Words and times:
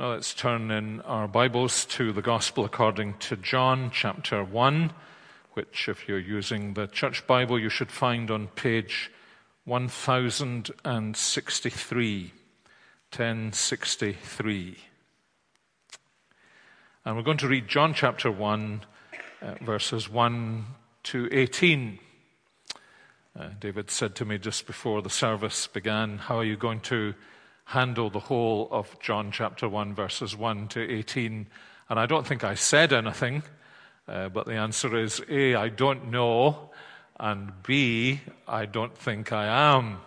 Now 0.00 0.12
let's 0.12 0.32
turn 0.32 0.70
in 0.70 1.02
our 1.02 1.28
Bibles 1.28 1.84
to 1.84 2.10
the 2.10 2.22
Gospel 2.22 2.64
according 2.64 3.18
to 3.18 3.36
John, 3.36 3.90
chapter 3.92 4.42
1, 4.42 4.94
which, 5.52 5.90
if 5.90 6.08
you're 6.08 6.18
using 6.18 6.72
the 6.72 6.86
Church 6.86 7.26
Bible, 7.26 7.58
you 7.58 7.68
should 7.68 7.92
find 7.92 8.30
on 8.30 8.46
page 8.46 9.10
1063. 9.64 12.32
1063. 13.14 14.78
And 17.04 17.14
we're 17.14 17.22
going 17.22 17.36
to 17.36 17.48
read 17.48 17.68
John 17.68 17.92
chapter 17.92 18.30
1, 18.30 18.80
uh, 19.42 19.54
verses 19.60 20.08
1 20.08 20.64
to 21.02 21.28
18. 21.30 21.98
Uh, 23.38 23.48
David 23.60 23.90
said 23.90 24.14
to 24.14 24.24
me 24.24 24.38
just 24.38 24.66
before 24.66 25.02
the 25.02 25.10
service 25.10 25.66
began, 25.66 26.16
How 26.16 26.38
are 26.38 26.44
you 26.44 26.56
going 26.56 26.80
to 26.80 27.12
handle 27.64 28.10
the 28.10 28.20
whole 28.20 28.68
of 28.70 28.98
John 29.00 29.30
chapter 29.30 29.68
1, 29.68 29.94
verses 29.94 30.36
1 30.36 30.68
to 30.68 30.80
18. 30.80 31.46
And 31.88 31.98
I 31.98 32.06
don't 32.06 32.26
think 32.26 32.44
I 32.44 32.54
said 32.54 32.92
anything, 32.92 33.42
uh, 34.08 34.28
but 34.28 34.46
the 34.46 34.54
answer 34.54 34.96
is 34.96 35.22
A, 35.28 35.54
I 35.54 35.68
don't 35.68 36.10
know, 36.10 36.70
and 37.18 37.52
B, 37.62 38.20
I 38.48 38.66
don't 38.66 38.96
think 38.96 39.32
I 39.32 39.74
am. 39.76 40.00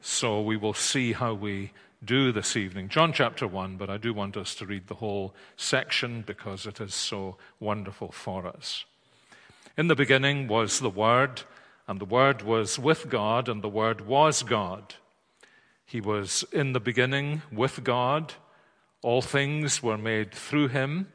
So 0.00 0.40
we 0.40 0.56
will 0.56 0.74
see 0.74 1.12
how 1.12 1.34
we 1.34 1.72
do 2.04 2.30
this 2.30 2.56
evening. 2.56 2.88
John 2.88 3.12
chapter 3.12 3.46
1, 3.46 3.76
but 3.76 3.90
I 3.90 3.96
do 3.96 4.14
want 4.14 4.36
us 4.36 4.54
to 4.56 4.66
read 4.66 4.86
the 4.86 4.94
whole 4.94 5.34
section 5.56 6.22
because 6.26 6.66
it 6.66 6.80
is 6.80 6.94
so 6.94 7.36
wonderful 7.58 8.12
for 8.12 8.46
us. 8.46 8.84
In 9.76 9.88
the 9.88 9.96
beginning 9.96 10.46
was 10.46 10.80
the 10.80 10.90
Word, 10.90 11.42
and 11.88 12.00
the 12.00 12.06
Word 12.06 12.42
was 12.42 12.78
with 12.78 13.10
God, 13.10 13.48
and 13.48 13.62
the 13.62 13.68
Word 13.68 14.06
was 14.06 14.42
God. 14.42 14.94
He 15.86 16.00
was 16.00 16.44
in 16.52 16.72
the 16.72 16.80
beginning 16.80 17.42
with 17.52 17.84
God. 17.84 18.34
All 19.02 19.22
things 19.22 19.82
were 19.82 19.96
made 19.96 20.34
through 20.34 20.68
him, 20.68 21.12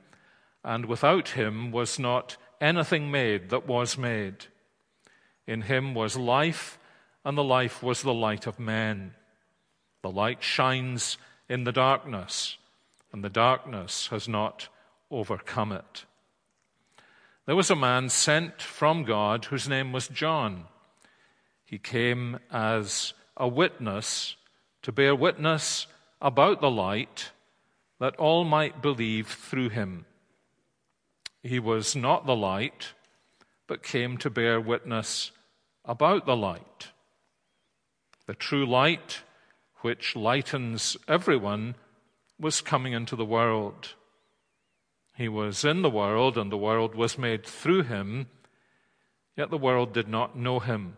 and 0.64 0.86
without 0.86 1.30
him 1.30 1.72
was 1.72 2.00
not 2.00 2.38
anything 2.62 3.12
made 3.12 3.50
that 3.50 3.68
was 3.68 3.98
made. 3.98 4.46
In 5.46 5.64
him 5.64 5.94
was 5.94 6.16
life, 6.16 6.80
and 7.26 7.38
the 7.38 7.44
life 7.44 7.84
was 7.84 8.02
the 8.02 8.14
light 8.14 8.48
of 8.48 8.60
men. 8.60 9.14
The 10.04 10.10
light 10.10 10.42
shines 10.42 11.18
in 11.50 11.66
the 11.66 11.74
darkness, 11.74 12.58
and 13.12 13.24
the 13.24 13.30
darkness 13.30 14.08
has 14.08 14.30
not 14.30 14.70
overcome 15.12 15.74
it. 15.74 16.06
There 17.46 17.58
was 17.58 17.70
a 17.70 17.76
man 17.76 18.08
sent 18.08 18.62
from 18.62 19.04
God 19.04 19.46
whose 19.46 19.68
name 19.68 19.92
was 19.92 20.08
John. 20.08 20.66
He 21.66 21.78
came 21.78 22.40
as 22.50 23.14
a 23.36 23.50
witness 23.50 24.38
to 24.82 24.92
bear 24.92 25.16
witness 25.16 25.88
about 26.22 26.62
the 26.62 26.72
light, 26.72 27.32
that 28.00 28.16
all 28.16 28.44
might 28.44 28.82
believe 28.82 29.28
through 29.28 29.70
him. 29.70 30.06
He 31.44 31.60
was 31.60 31.96
not 31.96 32.26
the 32.26 32.36
light, 32.36 32.94
but 33.68 33.84
came 33.84 34.18
to 34.18 34.30
bear 34.30 34.60
witness 34.60 35.32
about 35.86 36.26
the 36.26 36.36
light. 36.36 36.90
The 38.28 38.34
true 38.34 38.66
light, 38.66 39.22
which 39.82 40.16
lightens 40.16 40.98
everyone, 41.08 41.76
was 42.40 42.62
coming 42.62 42.94
into 42.94 43.16
the 43.16 43.26
world. 43.26 43.96
He 45.16 45.28
was 45.28 45.64
in 45.64 45.82
the 45.82 45.90
world, 45.90 46.38
and 46.38 46.52
the 46.52 46.58
world 46.58 46.96
was 46.96 47.18
made 47.18 47.46
through 47.46 47.84
him, 47.84 48.28
yet 49.36 49.50
the 49.50 49.58
world 49.58 49.94
did 49.94 50.08
not 50.08 50.38
know 50.38 50.60
him. 50.60 50.98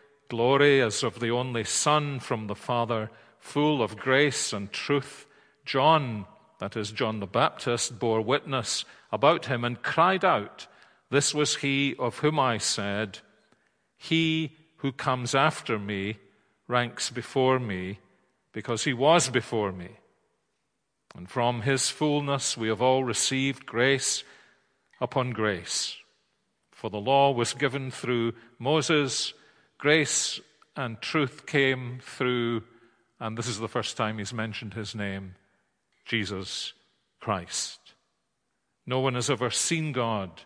glory 0.31 0.81
as 0.81 1.03
of 1.03 1.19
the 1.19 1.29
only 1.29 1.65
Son 1.65 2.17
from 2.17 2.47
the 2.47 2.55
Father, 2.55 3.11
full 3.37 3.83
of 3.83 3.97
grace 3.97 4.53
and 4.53 4.71
truth. 4.71 5.27
John, 5.65 6.25
that 6.59 6.77
is 6.77 6.93
John 6.93 7.19
the 7.19 7.27
Baptist, 7.27 7.99
bore 7.99 8.21
witness 8.21 8.85
about 9.11 9.47
him 9.47 9.65
and 9.65 9.81
cried 9.81 10.23
out, 10.23 10.67
This 11.09 11.33
was 11.33 11.57
he 11.57 11.97
of 11.99 12.19
whom 12.19 12.39
I 12.39 12.59
said, 12.59 13.19
He 13.97 14.55
who 14.77 14.93
comes 14.93 15.35
after 15.35 15.77
me 15.77 16.17
ranks 16.65 17.09
before 17.09 17.59
me, 17.59 17.99
because 18.53 18.85
he 18.85 18.93
was 18.93 19.27
before 19.29 19.73
me. 19.73 19.89
And 21.13 21.29
from 21.29 21.63
his 21.63 21.89
fullness 21.89 22.55
we 22.55 22.69
have 22.69 22.81
all 22.81 23.03
received 23.03 23.65
grace 23.65 24.23
upon 25.01 25.31
grace. 25.31 25.97
For 26.71 26.89
the 26.89 27.01
law 27.01 27.31
was 27.31 27.53
given 27.53 27.91
through 27.91 28.31
Moses 28.57 29.33
Grace 29.81 30.39
and 30.75 31.01
truth 31.01 31.47
came 31.47 31.97
through, 32.03 32.61
and 33.19 33.35
this 33.35 33.47
is 33.47 33.57
the 33.57 33.67
first 33.67 33.97
time 33.97 34.19
he's 34.19 34.31
mentioned 34.31 34.75
his 34.75 34.93
name, 34.93 35.33
Jesus 36.05 36.73
Christ. 37.19 37.79
No 38.85 38.99
one 38.99 39.15
has 39.15 39.27
ever 39.27 39.49
seen 39.49 39.91
God, 39.91 40.43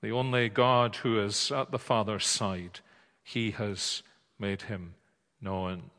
the 0.00 0.12
only 0.12 0.48
God 0.48 0.96
who 0.96 1.22
is 1.22 1.52
at 1.52 1.72
the 1.72 1.78
Father's 1.78 2.24
side. 2.24 2.80
He 3.22 3.50
has 3.50 4.02
made 4.38 4.62
him 4.62 4.94
known. 5.42 5.90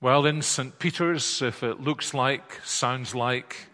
Well, 0.00 0.24
in 0.24 0.42
St. 0.42 0.78
Peter's, 0.78 1.42
if 1.42 1.64
it 1.64 1.80
looks 1.80 2.14
like, 2.14 2.60
sounds 2.64 3.12
like, 3.12 3.66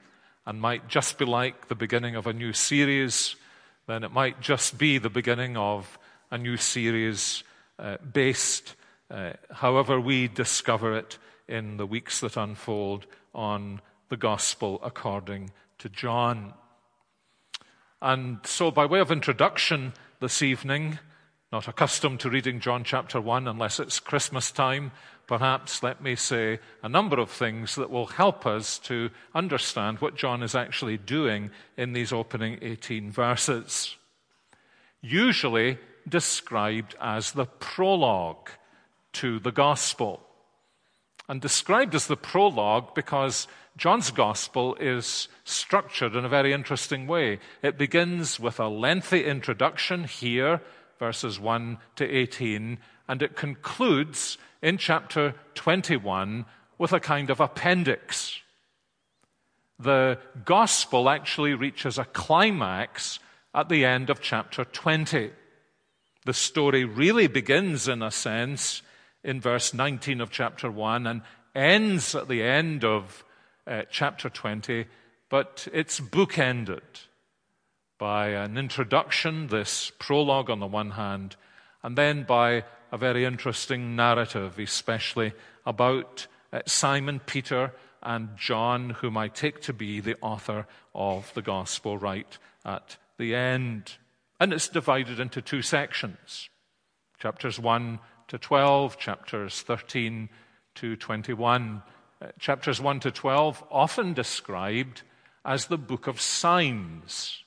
and 0.46 0.62
might 0.62 0.88
just 0.88 1.18
be 1.18 1.26
like 1.26 1.68
the 1.68 1.74
beginning 1.74 2.16
of 2.16 2.26
a 2.26 2.32
new 2.32 2.54
series, 2.54 3.36
then 3.86 4.02
it 4.02 4.12
might 4.12 4.40
just 4.40 4.78
be 4.78 4.96
the 4.96 5.10
beginning 5.10 5.58
of 5.58 5.98
a 6.34 6.38
new 6.38 6.56
series 6.56 7.44
uh, 7.78 7.96
based, 8.12 8.74
uh, 9.08 9.34
however 9.52 10.00
we 10.00 10.26
discover 10.26 10.96
it, 10.96 11.16
in 11.46 11.76
the 11.76 11.86
weeks 11.86 12.18
that 12.18 12.36
unfold 12.36 13.06
on 13.32 13.80
the 14.08 14.16
gospel 14.16 14.80
according 14.82 15.52
to 15.78 15.88
John. 15.88 16.52
And 18.02 18.38
so, 18.42 18.72
by 18.72 18.84
way 18.84 18.98
of 18.98 19.12
introduction 19.12 19.92
this 20.18 20.42
evening, 20.42 20.98
not 21.52 21.68
accustomed 21.68 22.18
to 22.20 22.30
reading 22.30 22.58
John 22.58 22.82
chapter 22.82 23.20
1 23.20 23.46
unless 23.46 23.78
it's 23.78 24.00
Christmas 24.00 24.50
time, 24.50 24.90
perhaps 25.28 25.84
let 25.84 26.02
me 26.02 26.16
say 26.16 26.58
a 26.82 26.88
number 26.88 27.20
of 27.20 27.30
things 27.30 27.76
that 27.76 27.90
will 27.90 28.06
help 28.06 28.44
us 28.44 28.80
to 28.80 29.10
understand 29.36 30.00
what 30.00 30.16
John 30.16 30.42
is 30.42 30.56
actually 30.56 30.96
doing 30.96 31.52
in 31.76 31.92
these 31.92 32.12
opening 32.12 32.58
18 32.60 33.12
verses. 33.12 33.94
Usually, 35.00 35.78
described 36.08 36.94
as 37.00 37.32
the 37.32 37.46
prologue 37.46 38.50
to 39.14 39.38
the 39.38 39.52
gospel. 39.52 40.20
And 41.28 41.40
described 41.40 41.94
as 41.94 42.06
the 42.06 42.16
prologue 42.16 42.94
because 42.94 43.48
John's 43.76 44.10
gospel 44.10 44.76
is 44.78 45.28
structured 45.44 46.14
in 46.14 46.24
a 46.24 46.28
very 46.28 46.52
interesting 46.52 47.06
way. 47.06 47.40
It 47.62 47.78
begins 47.78 48.38
with 48.38 48.60
a 48.60 48.68
lengthy 48.68 49.24
introduction 49.24 50.04
here, 50.04 50.60
verses 50.98 51.40
1 51.40 51.78
to 51.96 52.04
18, 52.08 52.78
and 53.08 53.22
it 53.22 53.36
concludes 53.36 54.38
in 54.62 54.78
chapter 54.78 55.34
21 55.54 56.44
with 56.78 56.92
a 56.92 57.00
kind 57.00 57.30
of 57.30 57.40
appendix. 57.40 58.40
The 59.78 60.18
gospel 60.44 61.08
actually 61.08 61.54
reaches 61.54 61.98
a 61.98 62.04
climax 62.04 63.18
at 63.54 63.68
the 63.68 63.84
end 63.84 64.08
of 64.08 64.20
chapter 64.20 64.64
20. 64.64 65.32
The 66.24 66.34
story 66.34 66.84
really 66.84 67.26
begins, 67.26 67.86
in 67.86 68.02
a 68.02 68.10
sense, 68.10 68.82
in 69.22 69.40
verse 69.40 69.74
19 69.74 70.20
of 70.20 70.30
chapter 70.30 70.70
1 70.70 71.06
and 71.06 71.22
ends 71.54 72.14
at 72.14 72.28
the 72.28 72.42
end 72.42 72.84
of 72.84 73.24
uh, 73.66 73.82
chapter 73.90 74.28
20, 74.28 74.86
but 75.28 75.68
it's 75.72 76.00
bookended 76.00 76.80
by 77.98 78.28
an 78.28 78.58
introduction, 78.58 79.48
this 79.48 79.92
prologue 79.98 80.50
on 80.50 80.60
the 80.60 80.66
one 80.66 80.92
hand, 80.92 81.36
and 81.82 81.96
then 81.96 82.24
by 82.24 82.64
a 82.90 82.98
very 82.98 83.24
interesting 83.24 83.96
narrative, 83.96 84.58
especially 84.58 85.32
about 85.66 86.26
uh, 86.52 86.60
Simon 86.66 87.20
Peter 87.20 87.72
and 88.02 88.36
John, 88.36 88.90
whom 88.90 89.16
I 89.16 89.28
take 89.28 89.60
to 89.62 89.72
be 89.72 90.00
the 90.00 90.16
author 90.20 90.66
of 90.94 91.32
the 91.34 91.42
gospel 91.42 91.98
right 91.98 92.38
at 92.64 92.96
the 93.18 93.34
end. 93.34 93.94
And 94.40 94.52
it's 94.52 94.68
divided 94.68 95.20
into 95.20 95.40
two 95.40 95.62
sections 95.62 96.48
chapters 97.18 97.58
1 97.58 97.98
to 98.28 98.38
12, 98.38 98.98
chapters 98.98 99.62
13 99.62 100.28
to 100.74 100.96
21. 100.96 101.82
Uh, 102.20 102.26
chapters 102.38 102.80
1 102.80 103.00
to 103.00 103.10
12, 103.10 103.64
often 103.70 104.12
described 104.12 105.02
as 105.44 105.66
the 105.66 105.78
book 105.78 106.06
of 106.06 106.20
signs, 106.20 107.44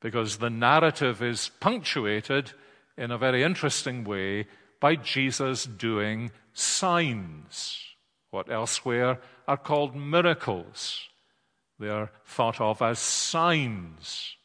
because 0.00 0.38
the 0.38 0.50
narrative 0.50 1.22
is 1.22 1.50
punctuated 1.60 2.52
in 2.96 3.10
a 3.10 3.18
very 3.18 3.42
interesting 3.42 4.04
way 4.04 4.46
by 4.80 4.94
Jesus 4.96 5.64
doing 5.64 6.30
signs, 6.52 7.82
what 8.30 8.50
elsewhere 8.50 9.20
are 9.46 9.56
called 9.56 9.94
miracles. 9.94 11.08
They 11.78 11.88
are 11.88 12.10
thought 12.24 12.60
of 12.60 12.80
as 12.82 12.98
signs. 12.98 14.35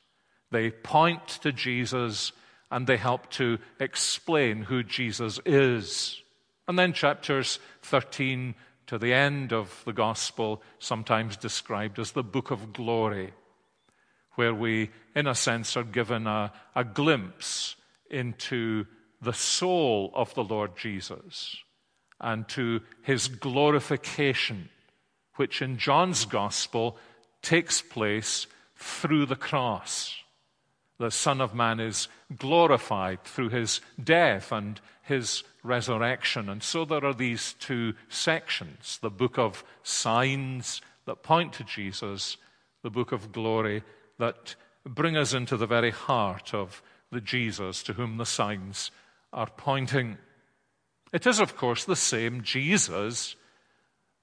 They 0.51 0.69
point 0.69 1.27
to 1.41 1.51
Jesus 1.51 2.33
and 2.69 2.87
they 2.87 2.97
help 2.97 3.29
to 3.31 3.57
explain 3.79 4.63
who 4.63 4.83
Jesus 4.83 5.39
is. 5.45 6.21
And 6.67 6.77
then 6.77 6.93
chapters 6.93 7.59
13 7.81 8.55
to 8.87 8.97
the 8.97 9.13
end 9.13 9.53
of 9.53 9.81
the 9.85 9.93
gospel, 9.93 10.61
sometimes 10.79 11.37
described 11.37 11.97
as 11.97 12.11
the 12.11 12.23
book 12.23 12.51
of 12.51 12.73
glory, 12.73 13.33
where 14.35 14.53
we, 14.53 14.89
in 15.15 15.27
a 15.27 15.35
sense, 15.35 15.77
are 15.77 15.83
given 15.83 16.27
a, 16.27 16.51
a 16.75 16.83
glimpse 16.83 17.75
into 18.09 18.85
the 19.21 19.33
soul 19.33 20.11
of 20.13 20.33
the 20.33 20.43
Lord 20.43 20.75
Jesus 20.75 21.55
and 22.19 22.47
to 22.49 22.81
his 23.01 23.27
glorification, 23.27 24.69
which 25.35 25.61
in 25.61 25.77
John's 25.77 26.25
gospel 26.25 26.97
takes 27.41 27.81
place 27.81 28.47
through 28.75 29.25
the 29.25 29.35
cross. 29.35 30.20
The 31.01 31.09
Son 31.09 31.41
of 31.41 31.55
Man 31.55 31.79
is 31.79 32.07
glorified 32.37 33.23
through 33.23 33.49
his 33.49 33.81
death 34.01 34.51
and 34.51 34.79
his 35.01 35.43
resurrection. 35.63 36.47
And 36.47 36.61
so 36.61 36.85
there 36.85 37.03
are 37.03 37.13
these 37.15 37.53
two 37.53 37.95
sections 38.07 38.99
the 39.01 39.09
book 39.09 39.39
of 39.39 39.63
signs 39.81 40.79
that 41.07 41.23
point 41.23 41.53
to 41.53 41.63
Jesus, 41.63 42.37
the 42.83 42.91
book 42.91 43.11
of 43.11 43.31
glory 43.31 43.81
that 44.19 44.53
bring 44.85 45.17
us 45.17 45.33
into 45.33 45.57
the 45.57 45.65
very 45.65 45.89
heart 45.89 46.53
of 46.53 46.83
the 47.11 47.19
Jesus 47.19 47.81
to 47.81 47.93
whom 47.93 48.17
the 48.17 48.25
signs 48.27 48.91
are 49.33 49.49
pointing. 49.57 50.19
It 51.11 51.25
is, 51.25 51.39
of 51.39 51.57
course, 51.57 51.83
the 51.83 51.95
same 51.95 52.43
Jesus 52.43 53.35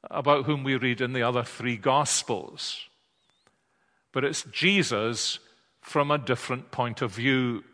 about 0.08 0.44
whom 0.44 0.62
we 0.62 0.76
read 0.76 1.00
in 1.00 1.12
the 1.12 1.24
other 1.24 1.42
three 1.42 1.76
Gospels. 1.76 2.86
But 4.12 4.22
it's 4.22 4.44
Jesus 4.44 5.40
from 5.88 6.10
a 6.10 6.18
different 6.18 6.70
point 6.70 7.00
of 7.00 7.14
view. 7.14 7.64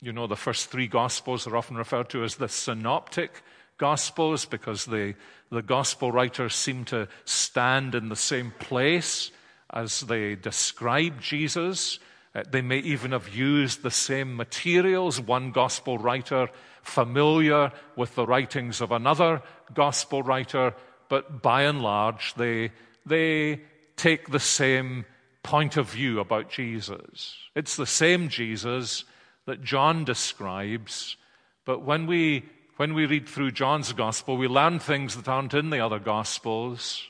You 0.00 0.12
know, 0.12 0.26
the 0.26 0.34
first 0.34 0.70
three 0.70 0.88
Gospels 0.88 1.46
are 1.46 1.56
often 1.56 1.76
referred 1.76 2.08
to 2.08 2.24
as 2.24 2.36
the 2.36 2.48
synoptic 2.48 3.42
Gospels 3.76 4.46
because 4.46 4.86
the, 4.86 5.14
the 5.50 5.60
Gospel 5.60 6.10
writers 6.10 6.54
seem 6.54 6.86
to 6.86 7.06
stand 7.26 7.94
in 7.94 8.08
the 8.08 8.16
same 8.16 8.52
place 8.58 9.30
as 9.68 10.00
they 10.00 10.36
describe 10.36 11.20
Jesus. 11.20 11.98
Uh, 12.34 12.44
they 12.50 12.62
may 12.62 12.78
even 12.78 13.12
have 13.12 13.28
used 13.28 13.82
the 13.82 13.90
same 13.90 14.36
materials. 14.36 15.20
One 15.20 15.52
Gospel 15.52 15.98
writer 15.98 16.48
familiar 16.80 17.72
with 17.94 18.14
the 18.14 18.26
writings 18.26 18.80
of 18.80 18.90
another 18.90 19.42
Gospel 19.74 20.22
writer, 20.22 20.74
but 21.10 21.42
by 21.42 21.64
and 21.64 21.82
large, 21.82 22.32
they, 22.34 22.72
they 23.04 23.60
take 23.96 24.30
the 24.30 24.40
same 24.40 25.04
point 25.42 25.76
of 25.76 25.90
view 25.90 26.20
about 26.20 26.50
Jesus. 26.50 27.36
It's 27.54 27.76
the 27.76 27.86
same 27.86 28.28
Jesus 28.28 29.04
that 29.46 29.64
John 29.64 30.04
describes, 30.04 31.16
but 31.64 31.82
when 31.82 32.06
we, 32.06 32.44
when 32.76 32.94
we 32.94 33.06
read 33.06 33.28
through 33.28 33.52
John's 33.52 33.92
gospel, 33.92 34.36
we 34.36 34.48
learn 34.48 34.78
things 34.78 35.16
that 35.16 35.28
aren't 35.28 35.54
in 35.54 35.70
the 35.70 35.80
other 35.80 35.98
gospels, 35.98 37.08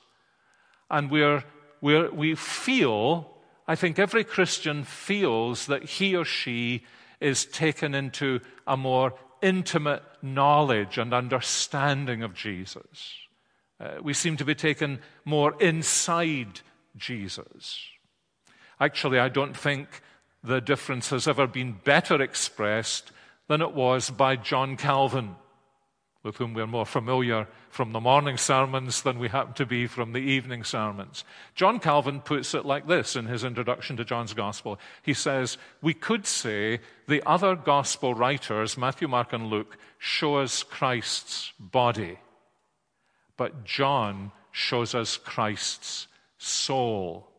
and 0.89 1.11
we're, 1.11 1.45
we're, 1.81 2.11
we 2.11 2.35
feel, 2.35 3.31
I 3.67 3.75
think 3.75 3.99
every 3.99 4.25
Christian 4.25 4.85
feels 4.85 5.67
that 5.67 5.85
he 5.85 6.17
or 6.17 6.25
she 6.25 6.85
is 7.21 7.45
taken 7.45 7.95
into 7.95 8.41
a 8.67 8.77
more 8.77 9.15
intimate 9.43 10.03
knowledge 10.23 10.99
and 10.99 11.13
understanding 11.13 12.23
of 12.23 12.35
Jesus. 12.35 13.15
Uh, 13.79 13.95
we 14.03 14.13
seem 14.13 14.37
to 14.37 14.45
be 14.45 14.55
taken 14.55 15.01
more 15.25 15.55
inside 15.61 16.61
Jesus. 16.97 17.81
Actually, 18.81 19.19
I 19.19 19.29
don't 19.29 19.57
think 19.57 20.03
the 20.43 20.61
difference 20.61 21.11
has 21.11 21.29
ever 21.29 21.47
been 21.47 21.79
better 21.85 22.21
expressed 22.21 23.13
than 23.47 23.61
it 23.61 23.75
was 23.75 24.11
by 24.11 24.37
John 24.37 24.77
Calvin, 24.77 25.37
with 26.23 26.37
whom 26.37 26.55
we're 26.55 26.67
more 26.67 26.87
familiar 26.87 27.47
from 27.69 27.93
the 27.93 28.01
morning 28.01 28.37
sermons 28.37 29.03
than 29.03 29.19
we 29.19 29.29
happen 29.29 29.53
to 29.55 29.67
be 29.67 29.87
from 29.87 30.13
the 30.13 30.19
evening 30.19 30.65
sermons. 30.65 31.25
John 31.55 31.79
Calvin 31.79 32.21
puts 32.21 32.55
it 32.55 32.65
like 32.65 32.87
this 32.87 33.17
in 33.17 33.27
his 33.27 33.45
introduction 33.45 33.97
to 33.99 34.05
John's 34.05 34.35
Gospel. 34.35 34.79
He 35.03 35.15
says, 35.15 35.59
We 35.83 35.95
could 35.95 36.27
say 36.27 36.81
the 37.07 37.23
other 37.27 37.55
Gospel 37.55 38.15
writers, 38.15 38.79
Matthew, 38.79 39.09
Mark, 39.09 39.33
and 39.33 39.49
Luke, 39.49 39.77
show 39.99 40.37
us 40.37 40.63
Christ's 40.63 41.53
body, 41.59 42.19
but 43.37 43.65
John 43.65 44.33
shows 44.53 44.95
us 44.95 45.17
Christ's 45.17 46.09
soul. 46.39 47.30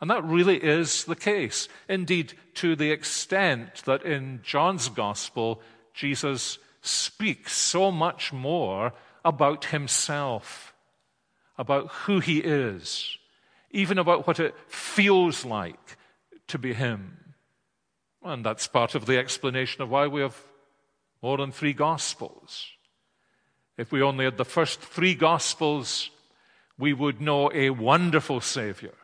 And 0.00 0.10
that 0.10 0.24
really 0.24 0.56
is 0.56 1.04
the 1.04 1.16
case. 1.16 1.68
Indeed, 1.88 2.34
to 2.54 2.76
the 2.76 2.90
extent 2.90 3.82
that 3.84 4.04
in 4.04 4.40
John's 4.42 4.88
gospel, 4.88 5.60
Jesus 5.92 6.58
speaks 6.82 7.52
so 7.52 7.90
much 7.90 8.32
more 8.32 8.92
about 9.24 9.66
himself, 9.66 10.72
about 11.56 11.88
who 11.88 12.20
he 12.20 12.38
is, 12.38 13.18
even 13.70 13.98
about 13.98 14.26
what 14.26 14.38
it 14.38 14.54
feels 14.68 15.44
like 15.44 15.96
to 16.46 16.58
be 16.58 16.72
him. 16.74 17.34
And 18.22 18.44
that's 18.44 18.68
part 18.68 18.94
of 18.94 19.06
the 19.06 19.18
explanation 19.18 19.82
of 19.82 19.90
why 19.90 20.06
we 20.06 20.20
have 20.20 20.40
more 21.22 21.36
than 21.36 21.50
three 21.50 21.72
gospels. 21.72 22.66
If 23.76 23.90
we 23.90 24.02
only 24.02 24.24
had 24.24 24.36
the 24.36 24.44
first 24.44 24.80
three 24.80 25.14
gospels, 25.14 26.10
we 26.78 26.92
would 26.92 27.20
know 27.20 27.50
a 27.52 27.70
wonderful 27.70 28.40
Savior 28.40 28.94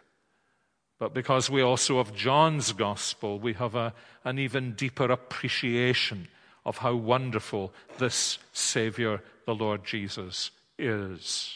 but 0.99 1.15
because 1.15 1.51
we 1.51 1.63
also 1.63 1.99
have 1.99 2.15
John's 2.15 2.73
gospel, 2.73 3.39
we 3.39 3.55
have 3.55 3.75
a, 3.75 3.93
an 4.25 4.39
even 4.39 4.73
deeper 4.73 5.11
appreciation 5.11 6.29
of 6.65 6.79
how 6.79 6.95
wonderful 6.95 7.73
this 7.99 8.39
Savior, 8.53 9.23
the 9.47 9.55
Lord 9.55 9.85
Jesus, 9.85 10.51
is. 10.79 11.55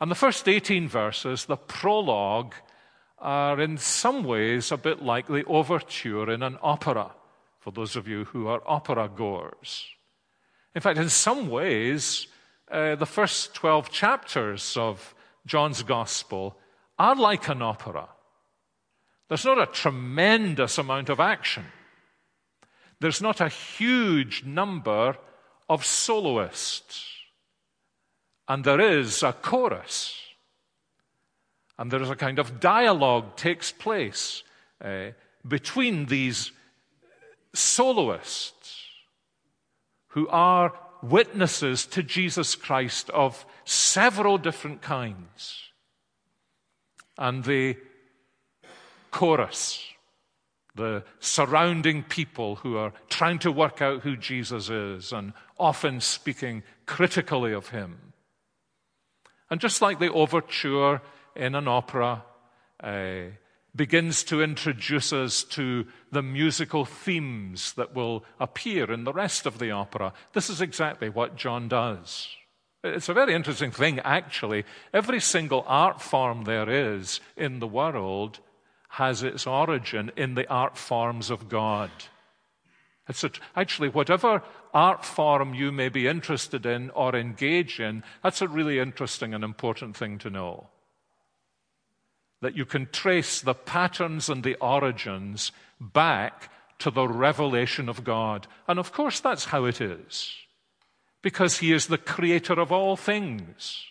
And 0.00 0.10
the 0.10 0.16
first 0.16 0.48
18 0.48 0.88
verses, 0.88 1.44
the 1.44 1.56
prologue, 1.56 2.54
are 3.18 3.60
in 3.60 3.78
some 3.78 4.24
ways 4.24 4.72
a 4.72 4.76
bit 4.76 5.02
like 5.02 5.26
the 5.26 5.44
overture 5.44 6.30
in 6.30 6.42
an 6.42 6.58
opera, 6.62 7.12
for 7.60 7.70
those 7.70 7.96
of 7.96 8.08
you 8.08 8.24
who 8.26 8.48
are 8.48 8.62
opera 8.66 9.08
goers. 9.08 9.86
In 10.74 10.80
fact, 10.80 10.98
in 10.98 11.08
some 11.08 11.48
ways, 11.48 12.26
uh, 12.70 12.96
the 12.96 13.06
first 13.06 13.54
12 13.54 13.90
chapters 13.90 14.76
of 14.76 15.14
John's 15.46 15.82
Gospel 15.82 16.58
are 16.98 17.16
like 17.16 17.48
an 17.48 17.62
opera. 17.62 18.08
There's 19.28 19.44
not 19.44 19.60
a 19.60 19.66
tremendous 19.66 20.78
amount 20.78 21.08
of 21.08 21.20
action. 21.20 21.64
There's 23.00 23.22
not 23.22 23.40
a 23.40 23.48
huge 23.48 24.44
number 24.44 25.16
of 25.68 25.84
soloists. 25.84 27.06
And 28.48 28.64
there 28.64 28.80
is 28.80 29.22
a 29.22 29.32
chorus. 29.32 30.18
And 31.78 31.90
there 31.90 32.02
is 32.02 32.10
a 32.10 32.16
kind 32.16 32.38
of 32.38 32.60
dialogue 32.60 33.36
takes 33.36 33.72
place 33.72 34.42
uh, 34.82 35.10
between 35.46 36.06
these 36.06 36.52
soloists 37.54 38.84
who 40.08 40.28
are 40.28 40.72
witnesses 41.02 41.86
to 41.86 42.02
Jesus 42.02 42.54
Christ 42.54 43.10
of 43.10 43.44
several 43.64 44.38
different 44.38 44.80
kinds 44.82 45.64
and 47.18 47.44
the 47.44 47.76
chorus, 49.10 49.84
the 50.74 51.04
surrounding 51.20 52.02
people 52.02 52.56
who 52.56 52.76
are 52.76 52.92
trying 53.08 53.38
to 53.40 53.52
work 53.52 53.80
out 53.80 54.02
who 54.02 54.16
Jesus 54.16 54.68
is 54.68 55.12
and 55.12 55.32
often 55.58 56.00
speaking 56.00 56.62
critically 56.86 57.52
of 57.52 57.68
him. 57.68 58.12
And 59.50 59.60
just 59.60 59.80
like 59.80 60.00
the 60.00 60.12
overture 60.12 61.00
in 61.36 61.54
an 61.54 61.68
opera 61.68 62.24
uh, 62.82 63.20
begins 63.76 64.24
to 64.24 64.42
introduce 64.42 65.12
us 65.12 65.44
to 65.44 65.86
the 66.10 66.22
musical 66.22 66.84
themes 66.84 67.72
that 67.74 67.94
will 67.94 68.24
appear 68.40 68.90
in 68.92 69.04
the 69.04 69.12
rest 69.12 69.46
of 69.46 69.58
the 69.58 69.70
opera, 69.70 70.12
this 70.32 70.48
is 70.48 70.60
exactly 70.60 71.08
what 71.08 71.36
John 71.36 71.68
does. 71.68 72.28
It's 72.84 73.08
a 73.08 73.14
very 73.14 73.32
interesting 73.32 73.70
thing, 73.70 73.98
actually. 74.00 74.64
Every 74.92 75.18
single 75.18 75.64
art 75.66 76.02
form 76.02 76.44
there 76.44 76.68
is 76.68 77.20
in 77.34 77.58
the 77.58 77.66
world 77.66 78.40
has 78.88 79.22
its 79.22 79.46
origin 79.46 80.12
in 80.16 80.34
the 80.34 80.46
art 80.48 80.76
forms 80.76 81.30
of 81.30 81.48
God. 81.48 81.90
It's 83.08 83.24
a, 83.24 83.30
actually, 83.56 83.88
whatever 83.88 84.42
art 84.72 85.04
form 85.04 85.54
you 85.54 85.72
may 85.72 85.88
be 85.88 86.06
interested 86.06 86.66
in 86.66 86.90
or 86.90 87.16
engage 87.16 87.80
in, 87.80 88.02
that's 88.22 88.42
a 88.42 88.48
really 88.48 88.78
interesting 88.78 89.32
and 89.34 89.42
important 89.42 89.96
thing 89.96 90.18
to 90.18 90.28
know. 90.28 90.68
that 92.44 92.56
you 92.56 92.66
can 92.66 92.86
trace 92.92 93.40
the 93.40 93.54
patterns 93.54 94.28
and 94.28 94.44
the 94.44 94.54
origins 94.56 95.50
back 95.80 96.50
to 96.78 96.90
the 96.90 97.08
revelation 97.08 97.88
of 97.88 98.04
God. 98.04 98.46
And 98.68 98.78
of 98.78 98.92
course, 98.92 99.18
that's 99.18 99.46
how 99.46 99.64
it 99.64 99.80
is, 99.80 100.34
because 101.24 101.58
He 101.58 101.72
is 101.72 101.86
the 101.86 101.96
creator 101.96 102.60
of 102.60 102.70
all 102.70 102.96
things. 102.96 103.82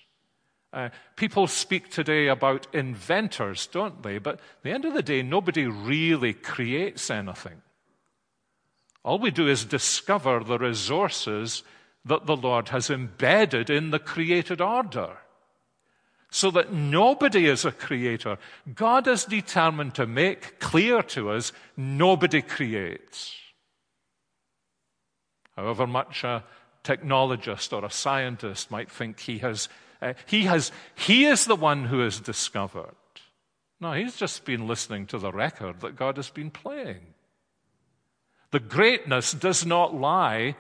Uh, 0.72 0.90
people 1.16 1.48
speak 1.48 1.90
today 1.90 2.28
about 2.28 2.68
inventors, 2.74 3.66
don't 3.66 4.04
they? 4.04 4.20
But 4.20 4.36
at 4.36 4.42
the 4.62 4.72
end 4.72 4.86
of 4.86 4.94
the 4.94 5.02
day, 5.02 5.24
nobody 5.24 5.66
really 5.66 6.34
creates 6.34 7.10
anything. 7.10 7.60
All 9.04 9.18
we 9.18 9.32
do 9.32 9.48
is 9.48 9.66
discover 9.66 10.44
the 10.44 10.60
resources 10.60 11.64
that 12.06 12.28
the 12.28 12.38
Lord 12.38 12.70
has 12.70 12.92
embedded 12.92 13.72
in 13.72 13.90
the 13.90 14.00
created 14.00 14.62
order. 14.62 15.18
So 16.30 16.52
that 16.52 16.72
nobody 16.72 17.48
is 17.48 17.66
a 17.66 17.72
creator. 17.72 18.38
God 18.76 19.08
is 19.08 19.26
determined 19.26 19.96
to 19.96 20.06
make 20.06 20.60
clear 20.60 21.02
to 21.04 21.32
us 21.32 21.52
nobody 21.76 22.44
creates. 22.44 23.36
However 25.56 25.88
much 25.88 26.24
a 26.24 26.44
technologist 26.84 27.74
or 27.74 27.86
a 27.86 27.90
scientist 27.90 28.70
might 28.70 28.92
think 28.92 29.20
he 29.22 29.40
has 29.40 29.70
uh, 30.04 30.14
he, 30.26 30.44
has, 30.44 30.72
he 30.96 31.26
is 31.26 31.46
the 31.46 31.56
one 31.56 31.86
who 31.86 32.00
has 32.00 32.20
discovered. 32.20 32.96
No, 33.80 33.94
he's 33.94 34.18
just 34.18 34.44
been 34.44 34.68
listening 34.68 35.08
to 35.08 35.18
the 35.18 35.32
record 35.32 35.80
that 35.80 35.96
God 35.96 36.18
has 36.18 36.30
been 36.30 36.52
playing. 36.52 37.00
The 38.52 38.60
greatness 38.60 39.32
does 39.32 39.66
not 39.66 39.96
lie 39.96 40.58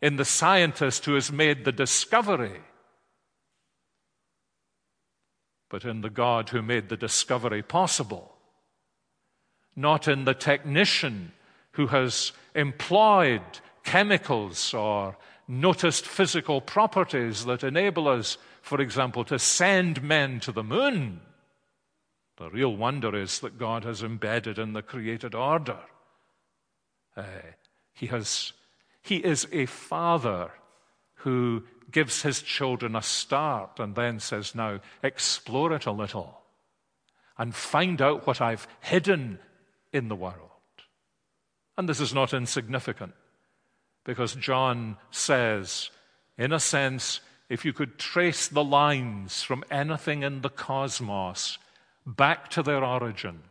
in 0.00 0.16
the 0.16 0.24
scientist 0.24 1.04
who 1.04 1.14
has 1.14 1.32
made 1.32 1.64
the 1.64 1.72
discovery, 1.72 2.60
but 5.68 5.84
in 5.84 6.00
the 6.00 6.10
God 6.10 6.50
who 6.50 6.62
made 6.62 6.88
the 6.88 6.96
discovery 6.96 7.62
possible. 7.62 8.36
Not 9.74 10.06
in 10.06 10.24
the 10.24 10.34
technician 10.34 11.32
who 11.72 11.88
has 11.88 12.30
employed 12.54 13.42
chemicals 13.82 14.72
or 14.72 15.16
noticed 15.46 16.06
physical 16.06 16.60
properties 16.60 17.44
that 17.44 17.62
enable 17.62 18.08
us 18.08 18.38
for 18.64 18.80
example, 18.80 19.24
to 19.24 19.38
send 19.38 20.02
men 20.02 20.40
to 20.40 20.50
the 20.50 20.62
moon. 20.64 21.20
The 22.38 22.48
real 22.48 22.74
wonder 22.74 23.14
is 23.14 23.40
that 23.40 23.58
God 23.58 23.84
has 23.84 24.02
embedded 24.02 24.58
in 24.58 24.72
the 24.72 24.80
created 24.80 25.34
order. 25.34 25.80
Uh, 27.14 27.24
he, 27.92 28.06
has, 28.06 28.54
he 29.02 29.16
is 29.16 29.46
a 29.52 29.66
father 29.66 30.50
who 31.16 31.64
gives 31.90 32.22
his 32.22 32.40
children 32.40 32.96
a 32.96 33.02
start 33.02 33.78
and 33.78 33.94
then 33.94 34.18
says, 34.18 34.54
Now 34.54 34.80
explore 35.02 35.74
it 35.74 35.84
a 35.84 35.92
little 35.92 36.40
and 37.36 37.54
find 37.54 38.00
out 38.00 38.26
what 38.26 38.40
I've 38.40 38.66
hidden 38.80 39.38
in 39.92 40.08
the 40.08 40.16
world. 40.16 40.38
And 41.76 41.86
this 41.86 42.00
is 42.00 42.14
not 42.14 42.32
insignificant 42.32 43.12
because 44.04 44.34
John 44.34 44.96
says, 45.10 45.90
in 46.36 46.52
a 46.52 46.60
sense, 46.60 47.20
if 47.48 47.64
you 47.64 47.72
could 47.72 47.98
trace 47.98 48.48
the 48.48 48.64
lines 48.64 49.42
from 49.42 49.64
anything 49.70 50.22
in 50.22 50.40
the 50.40 50.50
cosmos 50.50 51.58
back 52.06 52.48
to 52.50 52.62
their 52.62 52.84
origin, 52.84 53.44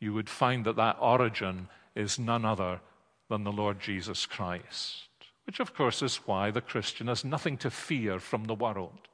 you 0.00 0.12
would 0.12 0.28
find 0.30 0.64
that 0.64 0.76
that 0.76 0.96
origin 1.00 1.68
is 1.94 2.18
none 2.18 2.44
other 2.44 2.80
than 3.28 3.44
the 3.44 3.52
Lord 3.52 3.80
Jesus 3.80 4.26
Christ. 4.26 5.08
Which, 5.44 5.60
of 5.60 5.74
course, 5.74 6.02
is 6.02 6.16
why 6.26 6.50
the 6.50 6.60
Christian 6.60 7.08
has 7.08 7.24
nothing 7.24 7.56
to 7.58 7.70
fear 7.70 8.18
from 8.18 8.44
the 8.44 8.54
world, 8.54 9.08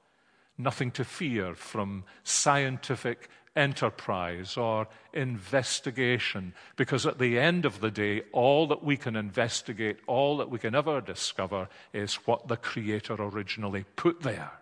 nothing 0.58 0.90
to 0.92 1.04
fear 1.04 1.54
from 1.54 2.04
scientific 2.24 3.28
enterprise 3.56 4.56
or 4.56 4.88
investigation, 5.12 6.54
because 6.76 7.06
at 7.06 7.18
the 7.18 7.38
end 7.38 7.64
of 7.64 7.80
the 7.80 7.90
day, 7.90 8.22
all 8.32 8.66
that 8.66 8.82
we 8.82 8.96
can 8.96 9.16
investigate, 9.16 9.98
all 10.06 10.36
that 10.38 10.50
we 10.50 10.58
can 10.58 10.74
ever 10.74 11.00
discover 11.00 11.68
is 11.92 12.14
what 12.26 12.48
the 12.48 12.56
Creator 12.56 13.14
originally 13.18 13.84
put 13.96 14.22
there. 14.22 14.52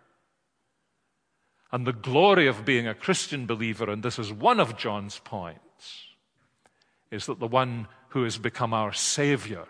And 1.70 1.86
the 1.86 1.92
glory 1.92 2.46
of 2.46 2.66
being 2.66 2.86
a 2.86 2.94
Christian 2.94 3.46
believer, 3.46 3.90
and 3.90 4.02
this 4.02 4.18
is 4.18 4.30
one 4.30 4.60
of 4.60 4.76
John's 4.76 5.20
points, 5.20 6.04
is 7.10 7.26
that 7.26 7.40
the 7.40 7.46
one 7.46 7.88
who 8.08 8.24
has 8.24 8.36
become 8.36 8.74
our 8.74 8.92
Savior 8.92 9.64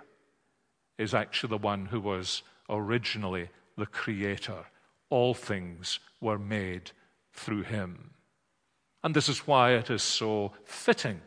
is 0.98 1.14
actually 1.14 1.50
the 1.50 1.58
one 1.58 1.86
who 1.86 2.00
was 2.00 2.42
originally 2.68 3.50
the 3.76 3.86
Creator. 3.86 4.64
All 5.10 5.34
things 5.34 6.00
were 6.20 6.38
made 6.38 6.90
through 7.32 7.62
him. 7.62 8.11
And 9.02 9.14
this 9.14 9.28
is 9.28 9.46
why 9.46 9.72
it 9.72 9.90
is 9.90 10.02
so 10.02 10.52
fitting 10.64 11.20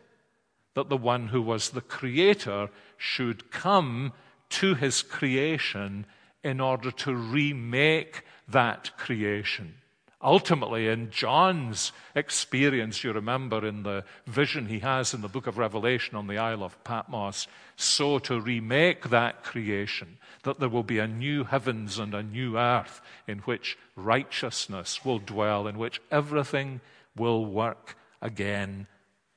that 0.76 0.90
the 0.90 0.98
one 0.98 1.28
who 1.28 1.42
was 1.42 1.70
the 1.70 1.82
creator 1.82 2.70
should 2.98 3.52
come 3.52 4.14
to 4.50 4.76
his 4.76 5.02
creation 5.02 6.06
in 6.44 6.60
order 6.62 6.92
to 6.92 7.16
remake 7.16 8.24
that 8.48 8.96
creation. 8.98 9.76
Ultimately, 10.22 10.88
in 10.88 11.12
John's 11.12 11.92
experience, 12.16 13.04
you 13.04 13.12
remember 13.12 13.66
in 13.66 13.84
the 13.84 14.04
vision 14.26 14.68
he 14.68 14.80
has 14.80 15.14
in 15.14 15.22
the 15.22 15.28
book 15.28 15.46
of 15.46 15.58
Revelation 15.58 16.16
on 16.16 16.28
the 16.28 16.38
Isle 16.38 16.64
of 16.64 16.84
Patmos, 16.84 17.48
so 17.76 18.18
to 18.20 18.40
remake 18.40 19.10
that 19.10 19.44
creation, 19.44 20.18
that 20.44 20.60
there 20.60 20.70
will 20.70 20.84
be 20.84 21.00
a 21.00 21.08
new 21.08 21.44
heavens 21.44 22.00
and 22.00 22.16
a 22.16 22.24
new 22.24 22.58
earth 22.58 23.02
in 23.28 23.40
which 23.40 23.78
righteousness 23.96 25.06
will 25.06 25.20
dwell, 25.20 25.68
in 25.68 25.78
which 25.78 26.02
everything 26.10 26.82
will 27.16 27.46
work 27.46 27.96
again 28.22 28.88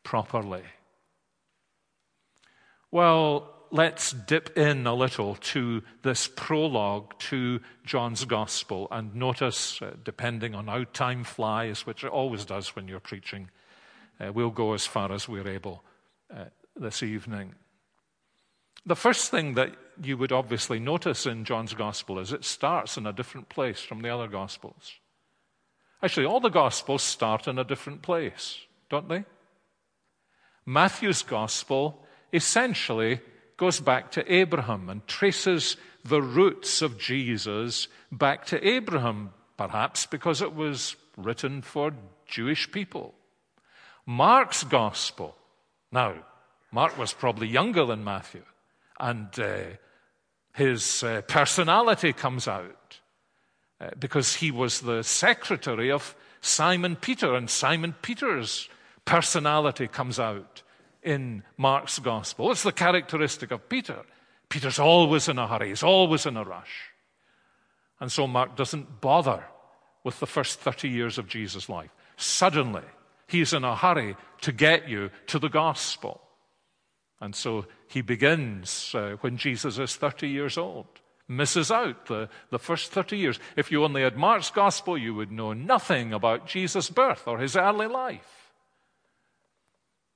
properly. 0.03 0.63
Well, 2.91 3.55
let's 3.71 4.13
dip 4.13 4.57
in 4.57 4.87
a 4.87 4.95
little 4.95 5.35
to 5.35 5.83
this 6.03 6.27
prologue 6.27 7.19
to 7.19 7.61
John's 7.85 8.25
Gospel 8.25 8.89
and 8.91 9.15
notice, 9.15 9.83
uh, 9.83 9.95
depending 10.03 10.55
on 10.55 10.69
how 10.69 10.85
time 10.93 11.25
flies, 11.25 11.87
which 11.87 12.05
it 12.05 12.11
always 12.11 12.45
does 12.45 12.75
when 12.75 12.89
you're 12.89 13.01
preaching, 13.01 13.51
uh, 14.21 14.33
we'll 14.33 14.51
go 14.51 14.73
as 14.73 14.87
far 14.87 15.13
as 15.13 15.29
we're 15.29 15.49
able 15.49 15.83
uh, 16.35 16.45
this 16.77 17.03
evening. 17.03 17.55
The 18.87 18.97
first 18.97 19.31
thing 19.31 19.55
that 19.55 19.75
you 20.03 20.17
would 20.17 20.33
obviously 20.33 20.79
notice 20.79 21.27
in 21.27 21.45
John's 21.45 21.75
Gospel 21.75 22.19
is 22.19 22.33
it 22.33 22.45
starts 22.45 22.97
in 22.97 23.07
a 23.07 23.13
different 23.13 23.49
place 23.49 23.81
from 23.81 24.01
the 24.01 24.09
other 24.09 24.29
Gospels. 24.29 24.95
Actually, 26.03 26.27
all 26.27 26.41
the 26.41 26.49
Gospels 26.49 27.03
start 27.03 27.49
in 27.49 27.59
a 27.59 27.65
different 27.65 28.03
place, 28.03 28.61
don't 28.89 29.09
they? 29.09 29.25
Matthew's 30.65 31.23
Gospel 31.23 32.05
essentially 32.33 33.21
goes 33.57 33.81
back 33.81 34.13
to 34.13 34.33
Abraham 34.33 34.89
and 34.89 35.07
traces 35.07 35.77
the 36.05 36.23
roots 36.23 36.83
of 36.83 36.99
Jesus 36.99 37.89
back 38.13 38.47
to 38.47 38.67
Abraham, 38.67 39.31
perhaps 39.57 40.07
because 40.07 40.41
it 40.41 40.55
was 40.55 40.95
written 41.17 41.63
for 41.63 41.93
Jewish 42.27 42.71
people. 42.71 43.15
Mark's 44.07 44.63
Gospel, 44.65 45.35
now, 45.91 46.15
Mark 46.71 46.97
was 46.99 47.13
probably 47.13 47.49
younger 47.49 47.85
than 47.85 48.05
Matthew, 48.05 48.45
and 49.01 49.29
uh, 49.39 49.65
his 50.55 51.03
uh, 51.03 51.23
personality 51.23 52.13
comes 52.13 52.47
out. 52.47 53.01
Uh, 53.81 53.91
because 53.99 54.35
he 54.35 54.51
was 54.51 54.81
the 54.81 55.03
secretary 55.03 55.91
of 55.91 56.17
Simon 56.41 56.97
Peter, 56.97 57.35
and 57.35 57.49
Simon 57.49 57.95
Peter's 58.03 58.69
personality 59.05 59.87
comes 59.87 60.19
out 60.19 60.63
in 61.03 61.43
Mark's 61.57 61.99
gospel. 61.99 62.47
What's 62.47 62.65
the 62.65 62.73
characteristic 62.73 63.51
of 63.51 63.69
Peter? 63.69 64.05
Peter's 64.49 64.79
always 64.79 65.29
in 65.29 65.39
a 65.39 65.47
hurry, 65.47 65.69
he's 65.69 65.83
always 65.83 66.27
in 66.27 66.37
a 66.37 66.45
rush. 66.45 66.91
And 68.01 68.11
so 68.11 68.27
Mark 68.27 68.57
doesn't 68.57 69.01
bother 69.01 69.45
with 70.05 70.21
the 70.21 70.27
first 70.27 70.61
30 70.61 70.89
years 70.89 71.19
of 71.19 71.29
Jesus' 71.29 71.69
life. 71.69 71.91
Suddenly, 72.17 72.85
he's 73.27 73.53
in 73.53 73.65
a 73.65 73.77
hurry 73.77 74.17
to 74.41 74.53
get 74.53 74.89
you 74.89 75.11
to 75.27 75.39
the 75.39 75.49
gospel. 75.49 76.21
And 77.21 77.35
so 77.35 77.67
he 77.89 78.01
begins 78.01 78.95
uh, 78.95 79.17
when 79.21 79.37
Jesus 79.37 79.79
is 79.79 79.97
30 79.97 80.29
years 80.29 80.57
old 80.57 80.87
misses 81.29 81.71
out 81.71 82.07
the, 82.07 82.29
the 82.51 82.59
first 82.59 82.91
30 82.91 83.17
years. 83.17 83.39
If 83.55 83.71
you 83.71 83.85
only 83.85 84.03
had 84.03 84.17
Mark's 84.17 84.51
gospel, 84.51 84.97
you 84.97 85.15
would 85.15 85.31
know 85.31 85.53
nothing 85.53 86.13
about 86.13 86.47
Jesus' 86.47 86.91
birth 86.91 87.29
or 87.29 87.39
his 87.39 87.55
early 87.55 87.87
life. 87.87 88.53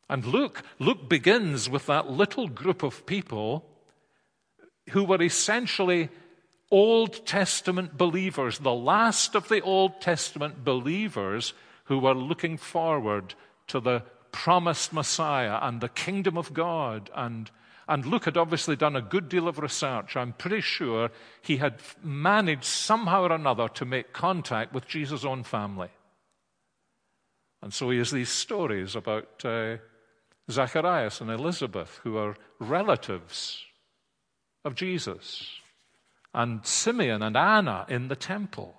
And 0.09 0.25
Luke, 0.25 0.63
Luke 0.79 1.09
begins 1.09 1.71
with 1.71 1.87
that 1.87 2.11
little 2.11 2.49
group 2.49 2.83
of 2.83 3.07
people 3.07 3.65
who 4.91 5.05
were 5.05 5.23
essentially 5.23 6.09
Old 6.71 7.27
Testament 7.27 7.97
believers, 7.99 8.59
the 8.59 8.75
last 8.75 9.35
of 9.35 9.49
the 9.49 9.61
Old 9.61 10.01
Testament 10.01 10.65
believers 10.65 11.53
who 11.85 11.99
were 11.99 12.15
looking 12.15 12.57
forward 12.57 13.35
to 13.69 13.79
the 13.79 14.03
promised 14.33 14.93
Messiah 14.93 15.59
and 15.61 15.81
the 15.81 15.89
kingdom 15.91 16.39
of 16.39 16.55
God 16.55 17.11
and 17.15 17.51
and 17.93 18.07
Luke 18.07 18.25
had 18.25 18.39
obviously 18.39 18.75
done 18.75 18.97
a 18.97 19.03
good 19.03 19.29
deal 19.29 19.47
of 19.47 19.59
research. 19.59 20.17
I'm 20.17 20.33
pretty 20.33 20.63
sure 20.63 21.11
he 21.43 21.59
had 21.59 21.75
managed 22.03 22.65
somehow 22.65 23.25
or 23.25 23.33
another 23.33 23.69
to 23.69 23.85
make 23.85 24.15
contact 24.15 24.73
with 24.73 24.89
Jesus' 24.89 25.27
own 25.27 25.43
family. 25.43 25.91
And 27.61 27.75
so 27.75 27.91
he 27.91 27.99
has 27.99 28.11
these 28.11 28.31
stories 28.31 28.97
about 28.97 29.45
uh, 29.45 29.77
Zacharias 30.51 31.21
and 31.21 31.31
Elizabeth, 31.31 32.01
who 32.03 32.17
are 32.17 32.35
relatives 32.59 33.63
of 34.65 34.75
Jesus, 34.75 35.61
and 36.33 36.65
Simeon 36.65 37.23
and 37.23 37.37
Anna 37.37 37.85
in 37.91 38.09
the 38.09 38.17
temple, 38.17 38.75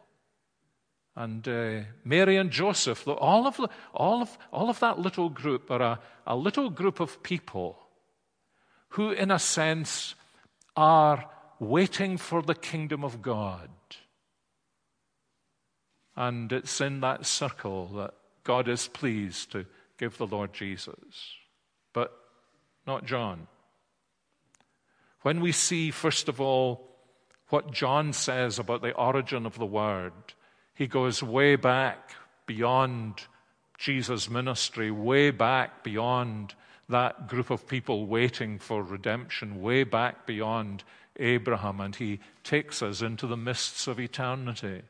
and 1.16 1.48
uh, 1.48 1.82
Mary 2.04 2.38
and 2.38 2.50
Joseph. 2.50 3.08
All 3.08 3.46
of, 3.46 3.62
all, 3.94 4.24
of, 4.24 4.36
all 4.52 4.72
of 4.72 4.80
that 4.80 4.98
little 4.98 5.30
group 5.30 5.70
are 5.70 5.84
a, 5.84 6.00
a 6.26 6.36
little 6.36 6.72
group 6.72 7.00
of 7.00 7.22
people 7.22 7.78
who, 8.94 9.10
in 9.10 9.32
a 9.32 9.40
sense, 9.40 10.14
are 10.76 11.26
waiting 11.60 12.16
for 12.16 12.44
the 12.44 12.54
kingdom 12.54 13.04
of 13.04 13.24
God. 13.24 13.70
And 16.16 16.52
it's 16.52 16.80
in 16.80 17.02
that 17.02 17.26
circle 17.26 17.88
that 17.96 18.14
God 18.44 18.68
is 18.68 18.88
pleased 18.88 19.52
to 19.54 19.66
give 19.98 20.18
the 20.18 20.28
Lord 20.28 20.54
Jesus, 20.54 21.34
but 21.92 22.16
not 22.86 23.06
John. 23.06 23.48
When 25.24 25.42
we 25.42 25.54
see, 25.54 25.90
first 25.90 26.30
of 26.30 26.40
all, 26.40 26.88
what 27.50 27.72
John 27.72 28.14
says 28.14 28.60
about 28.60 28.84
the 28.84 28.94
origin 28.94 29.48
of 29.48 29.58
the 29.58 29.66
Word, 29.66 30.14
he 30.76 30.86
goes 30.86 31.24
way 31.24 31.56
back 31.56 32.12
beyond 32.46 33.24
Jesus' 33.80 34.30
ministry, 34.30 34.92
way 34.92 35.32
back 35.32 35.84
beyond 35.84 36.54
that 36.90 37.28
group 37.28 37.50
of 37.50 37.68
people 37.68 38.06
waiting 38.06 38.60
for 38.60 38.84
redemption, 38.84 39.62
way 39.62 39.84
back 39.84 40.26
beyond 40.26 40.84
Abraham, 41.20 41.80
and 41.80 41.96
he 41.96 42.20
takes 42.44 42.82
us 42.82 43.02
into 43.02 43.28
the 43.28 43.38
mists 43.38 43.88
of 43.88 44.00
eternity. 44.00 44.82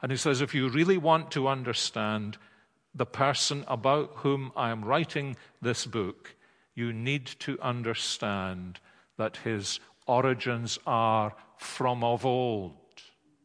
And 0.00 0.12
he 0.12 0.18
says, 0.18 0.40
if 0.40 0.54
you 0.54 0.68
really 0.68 0.98
want 0.98 1.30
to 1.32 1.48
understand 1.48 2.36
the 2.94 3.06
person 3.06 3.64
about 3.66 4.12
whom 4.16 4.52
I 4.56 4.70
am 4.70 4.84
writing 4.84 5.36
this 5.60 5.86
book, 5.86 6.34
you 6.74 6.92
need 6.92 7.26
to 7.40 7.58
understand 7.60 8.78
that 9.16 9.38
his 9.38 9.80
origins 10.06 10.78
are 10.86 11.34
from 11.56 12.04
of 12.04 12.24
old. 12.24 12.74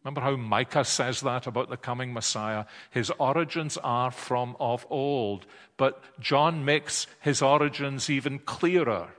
Remember 0.03 0.22
how 0.22 0.36
Micah 0.36 0.83
says 0.83 1.22
that 1.22 1.48
about 1.48 1.69
the 1.69 1.77
coming 1.77 2.13
Messiah? 2.13 2.65
His 2.91 3.10
origins 3.19 3.77
are 3.77 4.12
from 4.12 4.57
of 4.60 4.86
old. 4.89 5.45
But 5.77 6.03
John 6.19 6.65
makes 6.65 7.07
his 7.22 7.41
origins 7.41 8.10
even 8.10 8.39
clearer. 8.39 9.10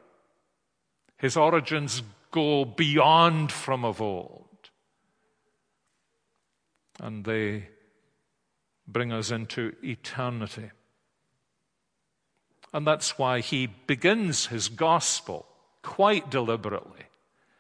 His 1.17 1.37
origins 1.39 2.03
go 2.31 2.67
beyond 2.67 3.51
from 3.51 3.85
of 3.85 4.03
old. 4.03 4.45
And 7.01 7.25
they 7.25 7.69
bring 8.87 9.11
us 9.11 9.31
into 9.31 9.75
eternity. 9.83 10.71
And 12.75 12.87
that's 12.87 13.19
why 13.19 13.41
he 13.41 13.69
begins 13.69 14.47
his 14.47 14.69
gospel 14.69 15.47
quite 15.81 16.31
deliberately. 16.31 17.05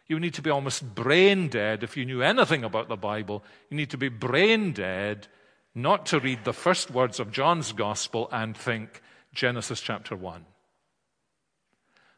You 0.06 0.20
need 0.20 0.34
to 0.34 0.42
be 0.42 0.50
almost 0.50 0.94
brain 0.94 1.48
dead 1.48 1.82
if 1.82 1.96
you 1.96 2.04
knew 2.04 2.22
anything 2.22 2.62
about 2.62 2.88
the 2.88 2.96
Bible. 2.96 3.42
You 3.70 3.76
need 3.76 3.90
to 3.90 3.98
be 3.98 4.08
brain 4.08 4.72
dead 4.72 5.28
not 5.74 6.06
to 6.06 6.20
read 6.20 6.44
the 6.44 6.52
first 6.52 6.90
words 6.90 7.18
of 7.18 7.32
John's 7.32 7.72
gospel 7.72 8.28
and 8.30 8.56
think 8.56 9.02
Genesis 9.32 9.80
chapter 9.80 10.14
1. 10.14 10.44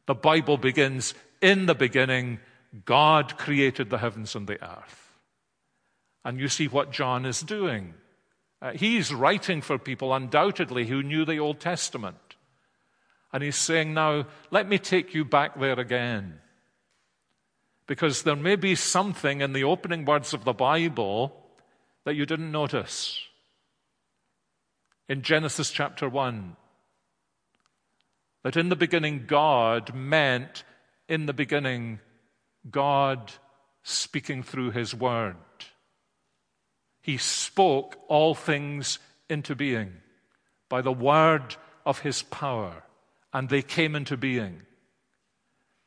The 0.06 0.14
Bible 0.14 0.56
begins 0.56 1.14
in 1.40 1.66
the 1.66 1.74
beginning, 1.74 2.40
God 2.84 3.38
created 3.38 3.90
the 3.90 3.98
heavens 3.98 4.34
and 4.34 4.46
the 4.46 4.62
earth. 4.62 5.12
And 6.24 6.40
you 6.40 6.48
see 6.48 6.66
what 6.66 6.92
John 6.92 7.24
is 7.24 7.40
doing. 7.40 7.94
Uh, 8.60 8.72
he's 8.72 9.14
writing 9.14 9.62
for 9.62 9.78
people, 9.78 10.12
undoubtedly, 10.12 10.86
who 10.86 11.02
knew 11.02 11.24
the 11.24 11.38
Old 11.38 11.60
Testament. 11.60 12.36
And 13.32 13.42
he's 13.42 13.56
saying, 13.56 13.94
Now, 13.94 14.26
let 14.50 14.68
me 14.68 14.78
take 14.78 15.14
you 15.14 15.24
back 15.24 15.58
there 15.58 15.78
again. 15.78 16.40
Because 17.86 18.22
there 18.22 18.36
may 18.36 18.56
be 18.56 18.74
something 18.74 19.40
in 19.40 19.52
the 19.52 19.64
opening 19.64 20.04
words 20.04 20.34
of 20.34 20.44
the 20.44 20.52
Bible 20.52 21.36
that 22.04 22.16
you 22.16 22.26
didn't 22.26 22.50
notice. 22.50 23.20
In 25.08 25.22
Genesis 25.22 25.70
chapter 25.70 26.08
1, 26.08 26.56
that 28.42 28.56
in 28.56 28.68
the 28.68 28.76
beginning 28.76 29.24
God 29.26 29.94
meant 29.94 30.64
in 31.08 31.26
the 31.26 31.32
beginning 31.32 32.00
God 32.68 33.32
speaking 33.82 34.42
through 34.42 34.72
his 34.72 34.94
word. 34.94 35.36
He 37.00 37.18
spoke 37.18 37.96
all 38.08 38.34
things 38.34 38.98
into 39.30 39.54
being 39.54 39.92
by 40.68 40.80
the 40.80 40.92
word 40.92 41.54
of 41.84 42.00
his 42.00 42.22
power, 42.22 42.82
and 43.32 43.48
they 43.48 43.62
came 43.62 43.94
into 43.94 44.16
being. 44.16 44.62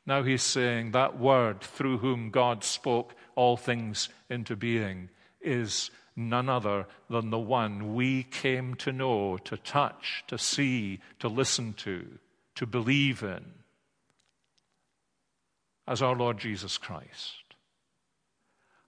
Now 0.10 0.24
he's 0.24 0.42
saying 0.42 0.90
that 0.94 1.20
word 1.20 1.62
through 1.62 2.00
whom 2.00 2.32
God 2.32 2.64
spoke 2.64 3.14
all 3.36 3.58
things 3.58 4.10
into 4.28 4.56
being 4.56 5.10
is 5.40 5.92
none 6.16 6.50
other 6.50 6.88
than 7.12 7.30
the 7.30 7.38
one 7.38 7.94
we 7.94 8.24
came 8.24 8.74
to 8.78 8.92
know, 8.92 9.38
to 9.38 9.56
touch, 9.56 10.24
to 10.26 10.40
see, 10.40 11.00
to 11.20 11.28
listen 11.28 11.74
to, 11.74 12.08
to 12.56 12.66
believe 12.66 13.22
in, 13.22 13.46
as 15.88 16.02
our 16.02 16.16
Lord 16.16 16.40
Jesus 16.40 16.80
Christ. 16.80 17.44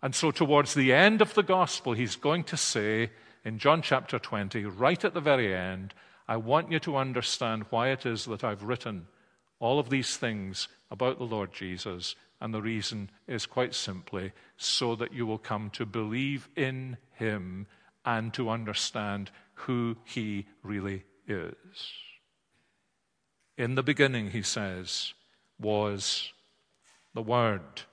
And 0.02 0.16
so, 0.16 0.32
towards 0.32 0.74
the 0.74 0.92
end 0.92 1.22
of 1.22 1.36
the 1.36 1.44
gospel, 1.44 1.94
he's 1.94 2.16
going 2.16 2.46
to 2.46 2.58
say 2.58 3.12
in 3.46 3.60
John 3.60 3.84
chapter 3.84 4.18
20, 4.18 4.66
right 4.66 5.06
at 5.06 5.14
the 5.14 5.22
very 5.22 5.54
end, 5.54 5.94
I 6.28 6.38
want 6.38 6.72
you 6.72 6.80
to 6.80 6.98
understand 6.98 7.68
why 7.70 7.90
it 7.90 8.08
is 8.08 8.26
that 8.26 8.44
I've 8.44 8.64
written 8.64 9.06
all 9.60 9.78
of 9.78 9.92
these 9.92 10.18
things 10.18 10.68
about 10.92 11.18
the 11.18 11.24
Lord 11.24 11.54
Jesus. 11.54 12.16
And 12.40 12.54
the 12.54 12.62
reason 12.62 13.10
is 13.28 13.46
quite 13.46 13.74
simply 13.74 14.34
so 14.58 14.96
that 14.96 15.14
you 15.14 15.26
will 15.26 15.40
come 15.40 15.72
to 15.72 15.86
believe 15.86 16.50
in 16.56 16.98
him 17.14 17.66
and 18.06 18.34
to 18.34 18.50
understand 18.50 19.32
who 19.54 19.96
he 20.04 20.46
really 20.62 21.04
is. 21.28 21.56
In 23.58 23.76
the 23.76 23.84
beginning, 23.84 24.32
he 24.32 24.42
says, 24.42 25.14
was 25.60 26.34
the 27.14 27.22
Word. 27.22 27.84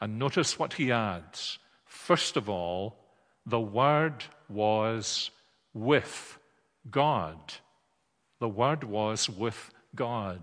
And 0.00 0.18
notice 0.18 0.58
what 0.58 0.74
he 0.74 0.92
adds. 0.92 1.58
First 1.84 2.36
of 2.36 2.48
all, 2.48 2.96
the 3.44 3.60
Word 3.60 4.24
was 4.48 5.30
with 5.74 6.38
God. 6.88 7.54
The 8.38 8.48
Word 8.48 8.84
was 8.84 9.28
with 9.28 9.72
God. 9.96 10.40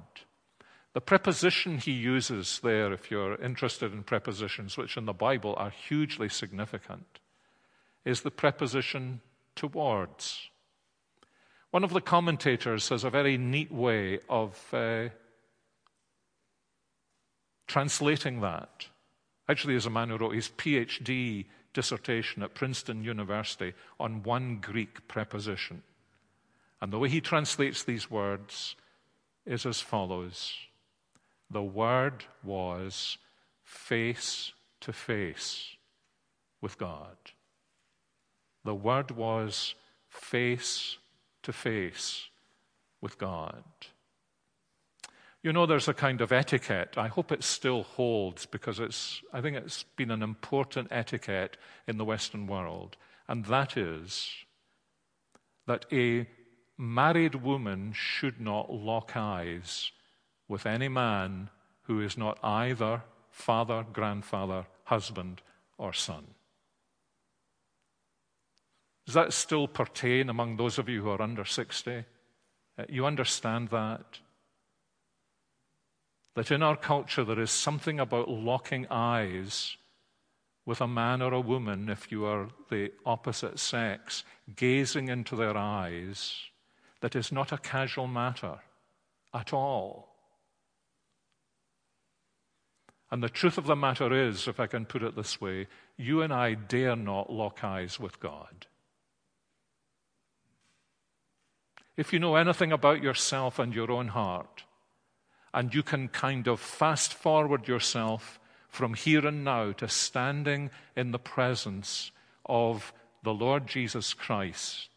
The 0.95 1.01
preposition 1.01 1.77
he 1.77 1.91
uses 1.91 2.61
there, 2.63 2.93
if 2.93 3.11
you're 3.11 3.35
interested 3.35 3.91
in 3.91 4.03
prepositions, 4.03 4.77
which 4.77 4.95
in 4.95 5.03
the 5.03 5.11
Bible 5.11 5.53
are 5.57 5.69
hugely 5.69 6.29
significant, 6.29 7.19
is 8.05 8.21
the 8.21 8.31
preposition 8.31 9.19
towards. 9.57 10.49
One 11.71 11.83
of 11.83 11.91
the 11.91 11.99
commentators 11.99 12.87
has 12.87 13.03
a 13.03 13.09
very 13.09 13.37
neat 13.37 13.73
way 13.73 14.19
of 14.29 14.57
uh, 14.73 15.09
translating 17.67 18.39
that. 18.39 18.87
Actually, 19.49 19.73
there's 19.73 19.85
a 19.85 19.89
man 19.89 20.07
who 20.07 20.17
wrote 20.17 20.35
his 20.35 20.47
PhD 20.47 21.43
dissertation 21.73 22.41
at 22.41 22.55
Princeton 22.55 23.03
University 23.03 23.73
on 23.99 24.23
one 24.23 24.59
Greek 24.61 25.09
preposition. 25.09 25.83
And 26.79 26.93
the 26.93 26.99
way 26.99 27.09
he 27.09 27.19
translates 27.19 27.83
these 27.83 28.09
words 28.09 28.77
is 29.45 29.65
as 29.65 29.81
follows 29.81 30.53
The 31.49 31.63
Word 31.63 32.25
was 32.43 33.17
face 33.63 34.51
to 34.81 34.93
face 34.93 35.75
with 36.61 36.77
God. 36.77 37.17
The 38.63 38.75
Word 38.75 39.11
was 39.11 39.75
face 40.09 40.97
to 41.43 41.53
face 41.53 42.27
with 43.01 43.17
God. 43.17 43.63
You 45.43 45.53
know, 45.53 45.67
there's 45.67 45.87
a 45.87 45.93
kind 45.93 46.21
of 46.21 46.31
etiquette. 46.31 46.95
I 46.97 47.07
hope 47.07 47.31
it 47.31 47.43
still 47.43 47.83
holds 47.83 48.47
because 48.47 48.79
it's, 48.79 49.21
I 49.31 49.41
think 49.41 49.55
it's 49.55 49.83
been 49.95 50.09
an 50.09 50.23
important 50.23 50.87
etiquette 50.89 51.57
in 51.87 51.97
the 51.97 52.05
Western 52.05 52.47
world. 52.47 52.97
And 53.27 53.45
that 53.45 53.77
is 53.77 54.27
that 55.67 55.85
a 55.91 56.27
married 56.79 57.35
woman 57.35 57.93
should 57.93 58.41
not 58.41 58.73
lock 58.73 59.15
eyes 59.15 59.91
with 60.47 60.65
any 60.65 60.87
man 60.87 61.49
who 61.83 62.01
is 62.01 62.17
not 62.17 62.37
either 62.43 63.03
father, 63.29 63.85
grandfather, 63.91 64.65
husband, 64.85 65.41
or 65.77 65.93
son. 65.93 66.25
Does 69.05 69.15
that 69.15 69.33
still 69.33 69.67
pertain 69.67 70.29
among 70.29 70.57
those 70.57 70.77
of 70.77 70.89
you 70.89 71.03
who 71.03 71.09
are 71.09 71.21
under 71.21 71.45
60? 71.45 72.05
Uh, 72.77 72.83
you 72.89 73.05
understand 73.05 73.69
that? 73.69 74.19
that 76.35 76.51
in 76.51 76.61
our 76.61 76.75
culture 76.75 77.23
there 77.23 77.39
is 77.39 77.49
something 77.49 77.99
about 77.99 78.29
locking 78.29 78.85
eyes 78.91 79.77
with 80.65 80.81
a 80.81 80.87
man 80.87 81.21
or 81.21 81.33
a 81.33 81.39
woman, 81.39 81.89
if 81.89 82.11
you 82.11 82.25
are 82.25 82.49
the 82.69 82.91
opposite 83.05 83.59
sex, 83.59 84.23
gazing 84.55 85.07
into 85.09 85.35
their 85.35 85.55
eyes, 85.55 86.35
that 87.01 87.15
is 87.15 87.31
not 87.31 87.51
a 87.51 87.57
casual 87.57 88.07
matter 88.07 88.59
at 89.33 89.53
all. 89.53 90.14
And 93.11 93.21
the 93.21 93.29
truth 93.29 93.57
of 93.57 93.65
the 93.65 93.75
matter 93.75 94.13
is, 94.13 94.47
if 94.47 94.59
I 94.59 94.67
can 94.67 94.85
put 94.85 95.03
it 95.03 95.15
this 95.15 95.39
way, 95.39 95.67
you 95.97 96.21
and 96.21 96.33
I 96.33 96.55
dare 96.55 96.95
not 96.95 97.31
lock 97.31 97.63
eyes 97.63 97.99
with 97.99 98.19
God. 98.19 98.65
If 101.95 102.11
you 102.11 102.19
know 102.19 102.35
anything 102.35 102.71
about 102.71 103.03
yourself 103.03 103.59
and 103.59 103.73
your 103.73 103.91
own 103.91 104.09
heart, 104.09 104.63
and 105.53 105.73
you 105.73 105.83
can 105.83 106.09
kind 106.09 106.47
of 106.47 106.59
fast 106.59 107.13
forward 107.13 107.67
yourself 107.67 108.39
from 108.67 108.93
here 108.93 109.25
and 109.25 109.45
now 109.45 109.71
to 109.71 109.87
standing 109.87 110.69
in 110.97 111.11
the 111.11 111.19
presence 111.19 112.11
of 112.45 112.91
the 113.23 113.33
Lord 113.33 113.65
Jesus 113.67 114.13
Christ, 114.13 114.89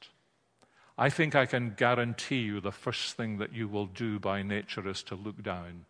I 0.96 1.10
think 1.10 1.36
I 1.36 1.46
can 1.46 1.74
guarantee 1.76 2.40
you 2.40 2.60
the 2.60 2.72
first 2.72 3.16
thing 3.16 3.38
that 3.38 3.52
you 3.52 3.68
will 3.68 3.86
do 3.86 4.18
by 4.18 4.42
nature 4.42 4.88
is 4.88 5.04
to 5.04 5.14
look 5.14 5.44
down 5.44 5.84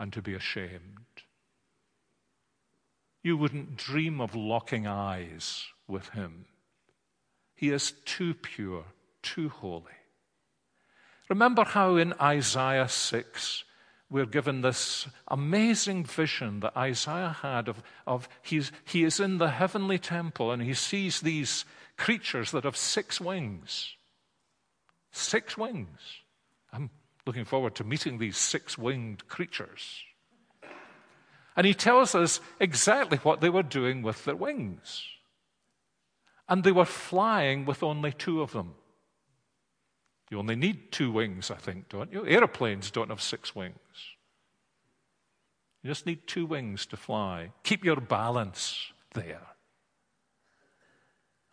and 0.00 0.14
to 0.14 0.22
be 0.22 0.32
ashamed. 0.32 1.22
You 3.22 3.36
wouldn't 3.36 3.76
dream 3.76 4.18
of 4.18 4.34
locking 4.34 4.86
eyes 4.86 5.66
with 5.86 6.08
him. 6.08 6.46
He 7.54 7.68
is 7.68 7.92
too 8.06 8.32
pure, 8.32 8.84
too 9.22 9.50
holy. 9.50 9.92
Remember 11.28 11.64
how 11.64 11.96
in 11.96 12.14
Isaiah 12.14 12.88
6, 12.88 13.64
we're 14.08 14.24
given 14.24 14.62
this 14.62 15.06
amazing 15.28 16.04
vision 16.04 16.60
that 16.60 16.76
Isaiah 16.76 17.36
had 17.42 17.68
of, 17.68 17.82
of 18.06 18.26
he's, 18.40 18.72
he 18.84 19.04
is 19.04 19.20
in 19.20 19.36
the 19.36 19.50
heavenly 19.50 19.98
temple 19.98 20.50
and 20.50 20.62
he 20.62 20.72
sees 20.72 21.20
these 21.20 21.66
creatures 21.98 22.52
that 22.52 22.64
have 22.64 22.76
six 22.76 23.20
wings. 23.20 23.96
Six 25.12 25.58
wings. 25.58 26.00
I'm 26.72 26.88
looking 27.26 27.44
forward 27.44 27.74
to 27.76 27.84
meeting 27.84 28.18
these 28.18 28.36
six 28.36 28.78
winged 28.78 29.28
creatures. 29.28 30.02
And 31.56 31.66
he 31.66 31.74
tells 31.74 32.14
us 32.14 32.40
exactly 32.58 33.18
what 33.18 33.40
they 33.40 33.50
were 33.50 33.62
doing 33.62 34.02
with 34.02 34.24
their 34.24 34.36
wings. 34.36 35.04
And 36.48 36.64
they 36.64 36.72
were 36.72 36.84
flying 36.84 37.64
with 37.64 37.82
only 37.82 38.12
two 38.12 38.40
of 38.40 38.52
them. 38.52 38.74
You 40.30 40.38
only 40.38 40.56
need 40.56 40.92
two 40.92 41.10
wings, 41.10 41.50
I 41.50 41.56
think, 41.56 41.88
don't 41.88 42.12
you? 42.12 42.24
Aeroplanes 42.24 42.90
don't 42.90 43.10
have 43.10 43.20
six 43.20 43.54
wings. 43.54 43.76
You 45.82 45.88
just 45.88 46.06
need 46.06 46.26
two 46.26 46.46
wings 46.46 46.86
to 46.86 46.96
fly. 46.96 47.52
Keep 47.64 47.84
your 47.84 48.00
balance 48.00 48.92
there. 49.14 49.42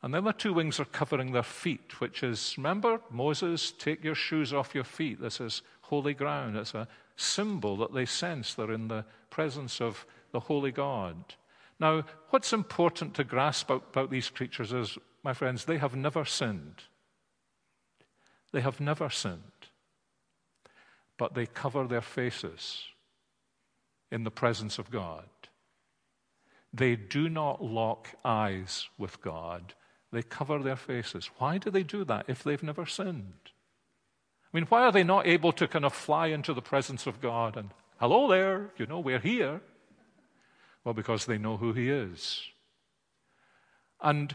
And 0.03 0.13
then 0.13 0.25
the 0.25 0.31
two 0.31 0.53
wings 0.53 0.79
are 0.79 0.85
covering 0.85 1.31
their 1.31 1.43
feet, 1.43 1.99
which 1.99 2.21
is, 2.21 2.53
remember, 2.57 3.01
Moses, 3.09 3.71
take 3.71 4.03
your 4.03 4.15
shoes 4.15 4.53
off 4.53 4.75
your 4.75 4.83
feet. 4.83 5.19
This 5.19 5.41
is 5.41 5.63
holy 5.81 6.13
ground. 6.13 6.55
It's 6.55 6.75
a 6.75 6.87
symbol 7.15 7.77
that 7.77 7.93
they 7.93 8.05
sense 8.05 8.53
they're 8.53 8.71
in 8.71 8.89
the 8.89 9.05
presence 9.29 9.81
of 9.81 10.05
the 10.31 10.39
holy 10.39 10.71
God. 10.71 11.15
Now, 11.79 12.03
what's 12.29 12.53
important 12.53 13.15
to 13.15 13.23
grasp 13.23 13.69
about 13.69 14.11
these 14.11 14.29
creatures 14.29 14.71
is, 14.71 14.97
my 15.23 15.33
friends, 15.33 15.65
they 15.65 15.77
have 15.77 15.95
never 15.95 16.25
sinned. 16.25 16.83
They 18.51 18.61
have 18.61 18.79
never 18.79 19.09
sinned. 19.09 19.41
But 21.17 21.33
they 21.33 21.47
cover 21.47 21.87
their 21.87 22.01
faces 22.01 22.83
in 24.11 24.23
the 24.23 24.31
presence 24.31 24.77
of 24.77 24.91
God. 24.91 25.25
They 26.71 26.95
do 26.95 27.29
not 27.29 27.63
lock 27.63 28.09
eyes 28.23 28.87
with 28.97 29.21
God. 29.21 29.73
They 30.11 30.23
cover 30.23 30.59
their 30.59 30.75
faces. 30.75 31.29
Why 31.37 31.57
do 31.57 31.69
they 31.69 31.83
do 31.83 32.03
that 32.05 32.25
if 32.27 32.43
they've 32.43 32.63
never 32.63 32.85
sinned? 32.85 33.51
I 34.53 34.57
mean, 34.57 34.65
why 34.67 34.83
are 34.83 34.91
they 34.91 35.03
not 35.03 35.27
able 35.27 35.51
to 35.53 35.67
kind 35.67 35.83
of 35.85 35.93
fly 35.93 36.27
into 36.27 36.53
the 36.53 36.61
presence 36.61 37.05
of 37.05 37.21
God 37.21 37.57
and, 37.57 37.71
hello 37.99 38.29
there, 38.29 38.71
you 38.77 38.85
know, 38.85 38.99
we're 38.99 39.19
here? 39.19 39.61
Well, 40.83 40.93
because 40.93 41.25
they 41.25 41.37
know 41.37 41.57
who 41.57 41.73
He 41.73 41.89
is. 41.89 42.41
And 44.01 44.33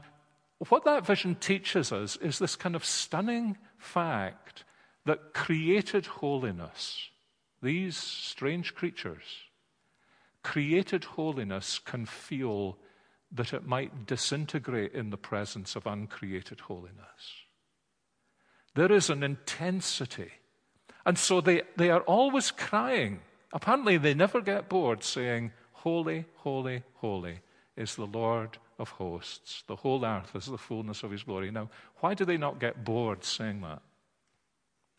what 0.68 0.84
that 0.84 1.06
vision 1.06 1.34
teaches 1.36 1.90
us 1.90 2.16
is 2.16 2.38
this 2.38 2.56
kind 2.56 2.76
of 2.76 2.84
stunning 2.84 3.56
fact 3.78 4.64
that 5.06 5.32
created 5.32 6.06
holiness, 6.06 7.08
these 7.62 7.96
strange 7.96 8.74
creatures, 8.74 9.22
created 10.42 11.04
holiness 11.04 11.78
can 11.78 12.04
feel 12.04 12.76
that 13.34 13.52
it 13.52 13.66
might 13.66 14.06
disintegrate 14.06 14.92
in 14.92 15.10
the 15.10 15.16
presence 15.16 15.74
of 15.74 15.86
uncreated 15.86 16.60
holiness. 16.60 17.44
There 18.74 18.92
is 18.92 19.10
an 19.10 19.22
intensity. 19.22 20.30
And 21.04 21.18
so 21.18 21.40
they, 21.40 21.62
they 21.76 21.90
are 21.90 22.02
always 22.02 22.50
crying. 22.50 23.20
Apparently, 23.52 23.98
they 23.98 24.14
never 24.14 24.40
get 24.40 24.68
bored 24.68 25.02
saying, 25.02 25.52
Holy, 25.72 26.26
holy, 26.36 26.82
holy 26.94 27.40
is 27.76 27.96
the 27.96 28.06
Lord 28.06 28.58
of 28.78 28.90
hosts. 28.90 29.64
The 29.66 29.76
whole 29.76 30.04
earth 30.04 30.34
is 30.36 30.46
the 30.46 30.58
fullness 30.58 31.02
of 31.02 31.10
his 31.10 31.24
glory. 31.24 31.50
Now, 31.50 31.70
why 32.00 32.14
do 32.14 32.24
they 32.24 32.36
not 32.36 32.60
get 32.60 32.84
bored 32.84 33.24
saying 33.24 33.62
that? 33.62 33.82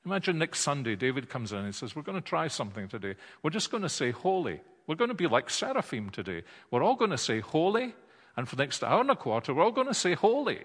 Imagine 0.06 0.38
next 0.38 0.60
Sunday, 0.60 0.96
David 0.96 1.30
comes 1.30 1.54
in 1.54 1.60
and 1.60 1.74
says, 1.74 1.96
We're 1.96 2.02
going 2.02 2.22
to 2.22 2.28
try 2.28 2.48
something 2.48 2.88
today. 2.90 3.16
We're 3.42 3.52
just 3.52 3.72
going 3.72 3.84
to 3.84 3.90
say 3.90 4.12
holy. 4.12 4.60
We're 4.86 4.96
going 4.96 5.10
to 5.10 5.16
be 5.16 5.28
like 5.28 5.50
seraphim 5.50 6.10
today. 6.10 6.44
We're 6.70 6.84
all 6.84 6.96
going 6.96 7.12
to 7.12 7.18
say 7.18 7.40
holy, 7.40 7.96
and 8.36 8.48
for 8.48 8.56
the 8.56 8.64
next 8.64 8.84
hour 8.84 9.02
and 9.02 9.12
a 9.12 9.16
quarter, 9.16 9.54
we're 9.54 9.64
all 9.64 9.72
going 9.72 9.88
to 9.88 9.94
say 9.94 10.14
holy. 10.14 10.62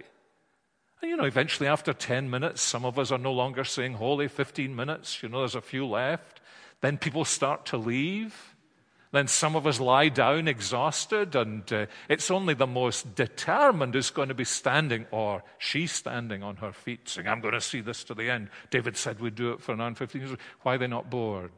And 1.01 1.11
you 1.11 1.17
know, 1.17 1.25
eventually, 1.25 1.69
after 1.69 1.93
10 1.93 2.31
minutes, 2.31 2.61
some 2.61 2.85
of 2.85 2.99
us 2.99 3.13
are 3.13 3.19
no 3.19 3.33
longer 3.33 3.65
saying 3.65 3.95
holy, 3.95 4.29
15 4.29 4.75
minutes, 4.75 5.23
you 5.23 5.29
know, 5.29 5.41
there's 5.41 5.55
a 5.55 5.61
few 5.61 5.87
left. 5.87 6.41
Then 6.81 6.99
people 6.99 7.25
start 7.25 7.67
to 7.67 7.77
leave. 7.77 8.55
Then 9.11 9.27
some 9.27 9.57
of 9.57 9.67
us 9.67 9.81
lie 9.81 10.11
down 10.11 10.49
exhausted, 10.49 11.35
and 11.35 11.71
uh, 11.73 11.87
it's 12.11 12.31
only 12.31 12.53
the 12.53 12.67
most 12.67 13.15
determined 13.15 13.95
who's 13.95 14.11
going 14.11 14.29
to 14.29 14.35
be 14.35 14.45
standing, 14.45 15.07
or 15.11 15.43
she's 15.57 15.93
standing 15.93 16.43
on 16.43 16.57
her 16.57 16.73
feet 16.73 17.09
saying, 17.09 17.27
I'm 17.27 17.41
going 17.41 17.55
to 17.55 17.61
see 17.61 17.81
this 17.81 18.05
to 18.05 18.15
the 18.15 18.31
end. 18.31 18.51
David 18.71 18.99
said 18.99 19.19
we'd 19.19 19.35
do 19.35 19.53
it 19.53 19.63
for 19.63 19.73
another 19.73 19.95
15 19.95 20.21
years. 20.21 20.37
Why 20.63 20.75
are 20.75 20.79
they 20.79 20.87
not 20.87 21.09
bored? 21.09 21.53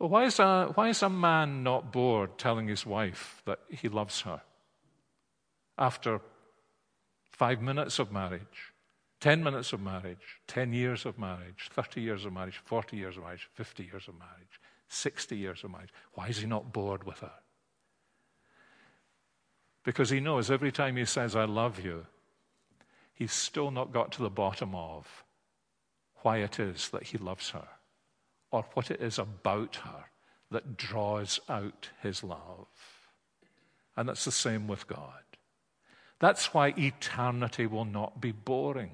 Well, 0.00 0.08
why 0.08 0.24
is, 0.24 0.38
a, 0.38 0.72
why 0.74 0.88
is 0.88 1.02
a 1.02 1.10
man 1.10 1.62
not 1.62 1.92
bored 1.92 2.38
telling 2.38 2.68
his 2.68 2.86
wife 2.86 3.42
that 3.44 3.60
he 3.68 3.86
loves 3.86 4.22
her 4.22 4.40
after 5.76 6.22
five 7.30 7.60
minutes 7.60 7.98
of 7.98 8.10
marriage? 8.10 8.72
10 9.20 9.44
minutes 9.44 9.74
of 9.74 9.82
marriage, 9.82 10.40
10 10.46 10.72
years 10.72 11.04
of 11.04 11.18
marriage, 11.18 11.68
30 11.70 12.00
years 12.00 12.24
of 12.24 12.32
marriage, 12.32 12.58
40 12.64 12.96
years 12.96 13.18
of 13.18 13.24
marriage, 13.24 13.50
50 13.52 13.84
years 13.84 14.08
of 14.08 14.14
marriage, 14.18 14.60
60 14.88 15.36
years 15.36 15.62
of 15.62 15.70
marriage. 15.70 15.92
Why 16.14 16.28
is 16.28 16.38
he 16.38 16.46
not 16.46 16.72
bored 16.72 17.04
with 17.04 17.18
her? 17.18 17.32
Because 19.84 20.08
he 20.08 20.20
knows 20.20 20.50
every 20.50 20.72
time 20.72 20.96
he 20.96 21.04
says, 21.04 21.36
I 21.36 21.44
love 21.44 21.78
you, 21.78 22.06
he's 23.12 23.32
still 23.32 23.70
not 23.70 23.92
got 23.92 24.12
to 24.12 24.22
the 24.22 24.30
bottom 24.30 24.74
of 24.74 25.24
why 26.22 26.38
it 26.38 26.58
is 26.58 26.88
that 26.88 27.02
he 27.02 27.18
loves 27.18 27.50
her 27.50 27.68
or 28.50 28.64
what 28.74 28.90
it 28.90 29.00
is 29.00 29.18
about 29.18 29.76
her 29.76 30.06
that 30.50 30.76
draws 30.76 31.40
out 31.48 31.90
his 32.02 32.24
love. 32.24 32.66
And 33.96 34.08
that's 34.08 34.24
the 34.24 34.32
same 34.32 34.66
with 34.66 34.86
God. 34.86 35.22
That's 36.18 36.52
why 36.52 36.74
eternity 36.76 37.66
will 37.66 37.84
not 37.84 38.20
be 38.20 38.32
boring. 38.32 38.92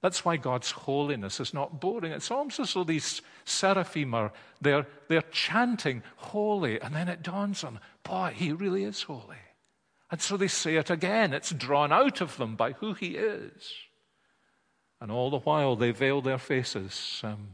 That's 0.00 0.24
why 0.24 0.36
God's 0.36 0.72
holiness 0.72 1.38
is 1.38 1.54
not 1.54 1.80
boring. 1.80 2.10
It's 2.10 2.30
almost 2.30 2.58
as 2.58 2.74
though 2.74 2.82
these 2.82 3.22
seraphim 3.44 4.14
are 4.14 4.32
they're, 4.60 4.86
they're 5.08 5.22
chanting 5.30 6.02
holy, 6.16 6.80
and 6.80 6.94
then 6.94 7.08
it 7.08 7.22
dawns 7.22 7.62
on, 7.62 7.78
boy, 8.02 8.32
he 8.34 8.52
really 8.52 8.82
is 8.82 9.02
holy. 9.02 9.36
And 10.10 10.20
so 10.20 10.36
they 10.36 10.48
say 10.48 10.76
it 10.76 10.90
again. 10.90 11.32
It's 11.32 11.50
drawn 11.50 11.92
out 11.92 12.20
of 12.20 12.36
them 12.36 12.56
by 12.56 12.72
who 12.72 12.94
he 12.94 13.16
is. 13.16 13.72
And 15.00 15.10
all 15.10 15.30
the 15.30 15.38
while 15.38 15.76
they 15.76 15.90
veil 15.92 16.20
their 16.20 16.38
faces. 16.38 17.20
Um, 17.24 17.48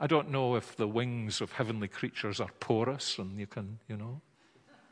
I 0.00 0.06
don't 0.06 0.30
know 0.30 0.54
if 0.54 0.76
the 0.76 0.88
wings 0.88 1.40
of 1.40 1.52
heavenly 1.52 1.88
creatures 1.88 2.40
are 2.40 2.50
porous 2.60 3.18
and 3.18 3.38
you 3.38 3.46
can, 3.46 3.78
you 3.88 3.96
know, 3.96 4.20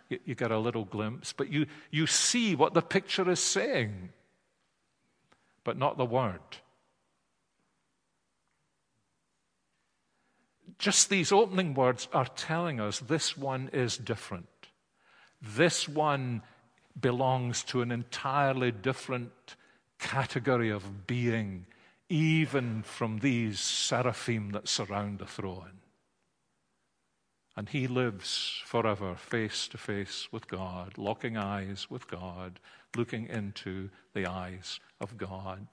you, 0.08 0.18
you 0.24 0.34
get 0.34 0.50
a 0.50 0.58
little 0.58 0.84
glimpse, 0.84 1.32
but 1.32 1.52
you, 1.52 1.66
you 1.90 2.06
see 2.06 2.54
what 2.54 2.74
the 2.74 2.82
picture 2.82 3.28
is 3.30 3.40
saying 3.40 4.10
but 5.66 5.76
not 5.76 5.98
the 5.98 6.04
word. 6.04 6.38
Just 10.78 11.10
these 11.10 11.32
opening 11.32 11.74
words 11.74 12.06
are 12.12 12.28
telling 12.36 12.78
us 12.78 13.00
this 13.00 13.36
one 13.36 13.68
is 13.72 13.98
different. 13.98 14.46
This 15.42 15.88
one 15.88 16.42
belongs 17.00 17.64
to 17.64 17.82
an 17.82 17.90
entirely 17.90 18.70
different 18.70 19.56
category 19.98 20.70
of 20.70 21.08
being, 21.08 21.66
even 22.08 22.82
from 22.82 23.18
these 23.18 23.58
seraphim 23.58 24.50
that 24.50 24.68
surround 24.68 25.18
the 25.18 25.26
throne. 25.26 25.80
And 27.56 27.68
he 27.68 27.86
lives 27.86 28.60
forever 28.64 29.14
face 29.16 29.66
to 29.68 29.78
face 29.78 30.28
with 30.30 30.46
God, 30.46 30.98
locking 30.98 31.36
eyes 31.36 31.86
with 31.88 32.06
God, 32.06 32.60
looking 32.96 33.26
into 33.26 33.88
the 34.14 34.26
eyes 34.26 34.78
of 35.00 35.16
God. 35.16 35.66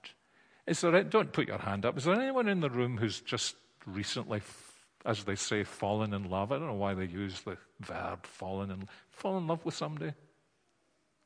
Is 0.65 0.79
there, 0.79 1.03
don't 1.03 1.33
put 1.33 1.49
your 1.49 1.57
hand 1.57 1.85
up. 1.85 1.97
Is 1.97 2.05
there 2.05 2.15
anyone 2.15 2.47
in 2.47 2.61
the 2.61 2.69
room 2.69 2.97
who's 2.97 3.19
just 3.19 3.55
recently, 3.85 4.41
as 5.05 5.25
they 5.25 5.35
say, 5.35 5.65
fallen 5.65 6.13
in 6.13 6.29
love? 6.29 6.53
I 6.53 6.57
don't 6.57 6.67
know 6.67 6.73
why 6.73 6.93
they 6.93 7.05
use 7.05 7.41
the 7.41 7.57
verb 7.81 8.25
fallen 8.25 8.71
in, 8.71 8.87
fall 9.09 9.37
in 9.37 9.45
love 9.45 9.65
with 9.65 9.75
somebody. 9.75 10.13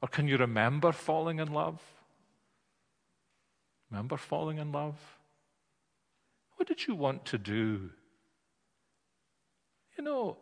Or 0.01 0.07
can 0.07 0.27
you 0.27 0.37
remember 0.37 0.91
falling 0.91 1.39
in 1.39 1.53
love? 1.53 1.79
Remember 3.89 4.17
falling 4.17 4.57
in 4.57 4.71
love? 4.71 4.95
What 6.55 6.67
did 6.67 6.87
you 6.87 6.95
want 6.95 7.25
to 7.25 7.37
do? 7.37 7.89
You 9.97 10.03
know, 10.03 10.37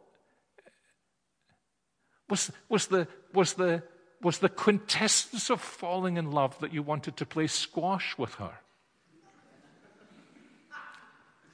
was, 2.29 2.51
was, 2.69 2.87
the, 2.87 3.07
was, 3.33 3.53
the, 3.53 3.83
was 4.21 4.39
the 4.39 4.49
quintessence 4.49 5.49
of 5.49 5.61
falling 5.61 6.17
in 6.17 6.31
love 6.31 6.57
that 6.59 6.73
you 6.73 6.81
wanted 6.81 7.17
to 7.17 7.25
play 7.25 7.47
squash 7.47 8.17
with 8.17 8.33
her? 8.35 8.53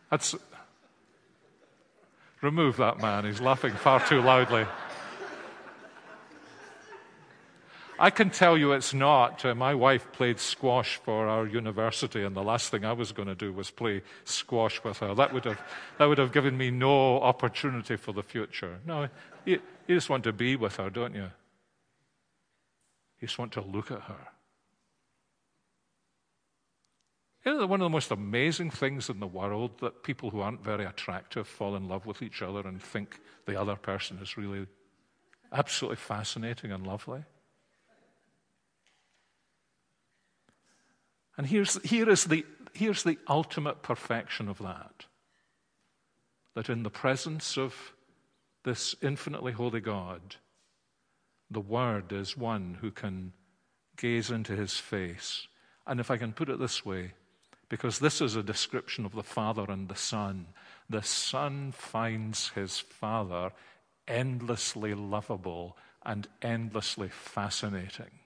That's, 0.10 0.36
remove 2.42 2.78
that 2.78 3.00
man, 3.00 3.26
he's 3.26 3.42
laughing 3.42 3.74
far 3.74 4.06
too 4.06 4.22
loudly. 4.22 4.66
I 8.02 8.10
can 8.10 8.32
tell 8.32 8.58
you 8.58 8.72
it's 8.72 8.96
not. 8.96 9.46
Uh, 9.46 9.54
my 9.54 9.76
wife 9.76 10.12
played 10.12 10.40
squash 10.40 11.00
for 11.06 11.28
our 11.28 11.46
university, 11.46 12.24
and 12.24 12.36
the 12.36 12.42
last 12.42 12.72
thing 12.72 12.84
I 12.84 12.94
was 12.94 13.12
going 13.12 13.28
to 13.28 13.36
do 13.36 13.54
was 13.54 13.70
play 13.70 14.02
squash 14.24 14.84
with 14.84 14.98
her. 14.98 15.14
That 15.14 15.32
would 15.32 15.46
have, 15.46 15.62
that 16.00 16.06
would 16.06 16.18
have 16.18 16.32
given 16.32 16.58
me 16.58 16.72
no 16.72 17.22
opportunity 17.22 17.98
for 17.98 18.12
the 18.12 18.24
future. 18.24 18.80
No, 18.88 19.08
you, 19.46 19.62
you 19.88 19.96
just 19.96 20.10
want 20.10 20.24
to 20.24 20.34
be 20.34 20.56
with 20.56 20.78
her, 20.78 20.90
don't 20.90 21.14
you? 21.14 21.30
You 23.20 23.28
just 23.28 23.38
want 23.38 23.52
to 23.52 23.62
look 23.62 23.92
at 23.92 24.02
her. 24.02 24.28
Isn't 27.46 27.62
it 27.62 27.70
one 27.70 27.82
of 27.82 27.86
the 27.86 27.90
most 27.90 28.10
amazing 28.10 28.72
things 28.72 29.12
in 29.12 29.20
the 29.20 29.28
world 29.28 29.80
that 29.82 30.02
people 30.02 30.32
who 30.32 30.42
aren't 30.42 30.64
very 30.64 30.86
attractive 30.86 31.48
fall 31.48 31.76
in 31.76 31.88
love 31.88 32.08
with 32.08 32.24
each 32.24 32.42
other 32.42 32.62
and 32.62 32.82
think 32.82 33.20
the 33.46 33.62
other 33.62 33.76
person 33.76 34.18
is 34.24 34.38
really 34.38 34.66
absolutely 35.52 35.98
fascinating 35.98 36.72
and 36.72 36.88
lovely? 36.88 37.26
And 41.38 41.48
here's, 41.48 41.82
here 41.84 42.10
is 42.10 42.26
the, 42.26 42.46
here's 42.74 43.04
the 43.04 43.18
ultimate 43.28 43.82
perfection 43.82 44.48
of 44.48 44.60
that 44.60 45.06
that 46.54 46.70
in 46.70 46.84
the 46.84 46.90
presence 46.90 47.58
of 47.58 47.94
this 48.66 48.94
infinitely 49.02 49.54
holy 49.54 49.80
God, 49.80 50.36
the 51.50 51.62
Word 51.62 52.12
is 52.12 52.38
one 52.38 52.78
who 52.82 52.92
can 52.92 53.34
gaze 53.98 54.30
into 54.30 54.56
his 54.56 54.78
face. 54.78 55.48
And 55.88 56.00
if 56.00 56.12
I 56.12 56.18
can 56.18 56.34
put 56.34 56.50
it 56.50 56.60
this 56.60 56.86
way, 56.86 57.14
because 57.70 58.00
this 58.00 58.20
is 58.20 58.36
a 58.36 58.44
description 58.44 59.06
of 59.06 59.14
the 59.14 59.24
Father 59.24 59.66
and 59.70 59.88
the 59.88 59.96
Son, 59.96 60.48
the 60.90 61.02
Son 61.02 61.72
finds 61.72 62.50
his 62.50 62.80
Father 62.80 63.52
endlessly 64.08 64.94
lovable 64.94 65.78
and 66.04 66.28
endlessly 66.42 67.10
fascinating. 67.10 68.21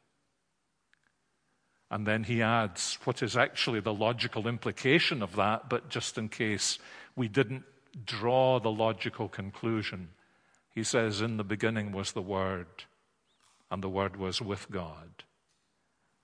And 1.91 2.05
then 2.05 2.23
he 2.23 2.41
adds 2.41 2.97
what 3.03 3.21
is 3.21 3.37
actually 3.37 3.79
the 3.79 3.93
logical 3.93 4.47
implication 4.47 5.21
of 5.21 5.35
that, 5.35 5.69
but 5.69 5.89
just 5.89 6.17
in 6.17 6.29
case 6.29 6.79
we 7.15 7.27
didn't 7.27 7.63
draw 8.05 8.59
the 8.59 8.71
logical 8.71 9.29
conclusion, 9.29 10.09
he 10.73 10.83
says, 10.83 11.21
In 11.21 11.37
the 11.37 11.43
beginning 11.43 11.91
was 11.91 12.11
the 12.11 12.21
Word, 12.21 12.67
and 13.69 13.83
the 13.83 13.89
Word 13.89 14.17
was 14.17 14.41
with 14.41 14.69
God, 14.69 15.23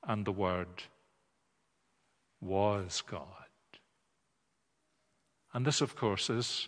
and 0.03 0.25
the 0.25 0.31
Word 0.31 0.83
was 2.41 3.03
God. 3.07 3.25
And 5.53 5.65
this, 5.65 5.81
of 5.81 5.95
course, 5.95 6.29
is 6.29 6.67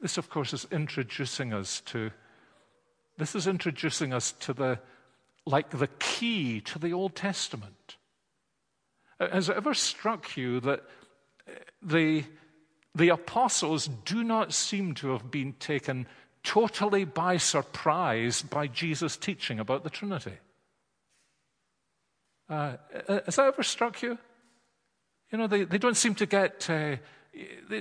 this, 0.00 0.18
of 0.18 0.28
course, 0.28 0.52
is 0.52 0.66
introducing 0.70 1.52
us 1.52 1.80
to 1.86 2.10
this 3.16 3.34
is 3.34 3.46
introducing 3.46 4.12
us 4.12 4.32
to 4.40 4.52
the 4.52 4.78
like 5.46 5.70
the 5.70 5.88
key 5.98 6.60
to 6.62 6.78
the 6.78 6.92
Old 6.92 7.14
Testament. 7.14 7.96
Has 9.32 9.48
it 9.48 9.56
ever 9.56 9.74
struck 9.74 10.36
you 10.36 10.60
that 10.60 10.82
the, 11.82 12.24
the 12.94 13.08
apostles 13.10 13.88
do 14.04 14.24
not 14.24 14.52
seem 14.52 14.94
to 14.94 15.10
have 15.10 15.30
been 15.30 15.52
taken 15.54 16.06
totally 16.42 17.04
by 17.04 17.36
surprise 17.36 18.42
by 18.42 18.66
Jesus' 18.66 19.16
teaching 19.16 19.58
about 19.58 19.84
the 19.84 19.90
Trinity? 19.90 20.34
Uh, 22.48 22.76
has 23.24 23.36
that 23.36 23.46
ever 23.46 23.62
struck 23.62 24.02
you? 24.02 24.18
You 25.32 25.38
know, 25.38 25.46
they, 25.46 25.64
they 25.64 25.78
don't 25.78 25.96
seem 25.96 26.14
to 26.16 26.26
get, 26.26 26.68
uh, 26.68 26.96
they, 27.68 27.80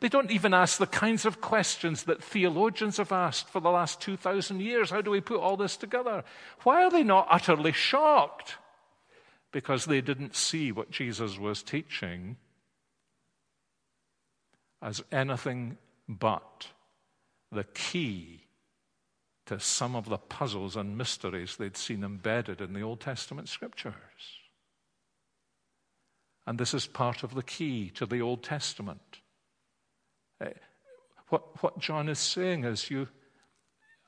they 0.00 0.08
don't 0.08 0.30
even 0.30 0.54
ask 0.54 0.78
the 0.78 0.86
kinds 0.86 1.26
of 1.26 1.40
questions 1.40 2.04
that 2.04 2.24
theologians 2.24 2.96
have 2.96 3.12
asked 3.12 3.50
for 3.50 3.60
the 3.60 3.70
last 3.70 4.00
2,000 4.00 4.60
years. 4.60 4.90
How 4.90 5.02
do 5.02 5.10
we 5.10 5.20
put 5.20 5.38
all 5.38 5.56
this 5.56 5.76
together? 5.76 6.24
Why 6.62 6.82
are 6.82 6.90
they 6.90 7.04
not 7.04 7.28
utterly 7.30 7.72
shocked? 7.72 8.56
Because 9.52 9.84
they 9.84 10.00
didn't 10.00 10.34
see 10.34 10.72
what 10.72 10.90
Jesus 10.90 11.38
was 11.38 11.62
teaching 11.62 12.36
as 14.80 15.02
anything 15.12 15.76
but 16.08 16.68
the 17.52 17.64
key 17.64 18.40
to 19.46 19.60
some 19.60 19.94
of 19.94 20.08
the 20.08 20.18
puzzles 20.18 20.76
and 20.76 20.96
mysteries 20.96 21.56
they'd 21.56 21.76
seen 21.76 22.02
embedded 22.02 22.60
in 22.60 22.72
the 22.72 22.80
Old 22.80 23.00
Testament 23.00 23.48
scriptures. 23.48 23.94
And 26.46 26.58
this 26.58 26.74
is 26.74 26.86
part 26.86 27.22
of 27.22 27.34
the 27.34 27.42
key 27.42 27.90
to 27.90 28.06
the 28.06 28.20
Old 28.20 28.42
Testament. 28.42 29.20
Eh, 30.40 30.50
what, 31.28 31.62
what 31.62 31.78
John 31.78 32.08
is 32.08 32.18
saying 32.18 32.64
is 32.64 32.90
you, 32.90 33.08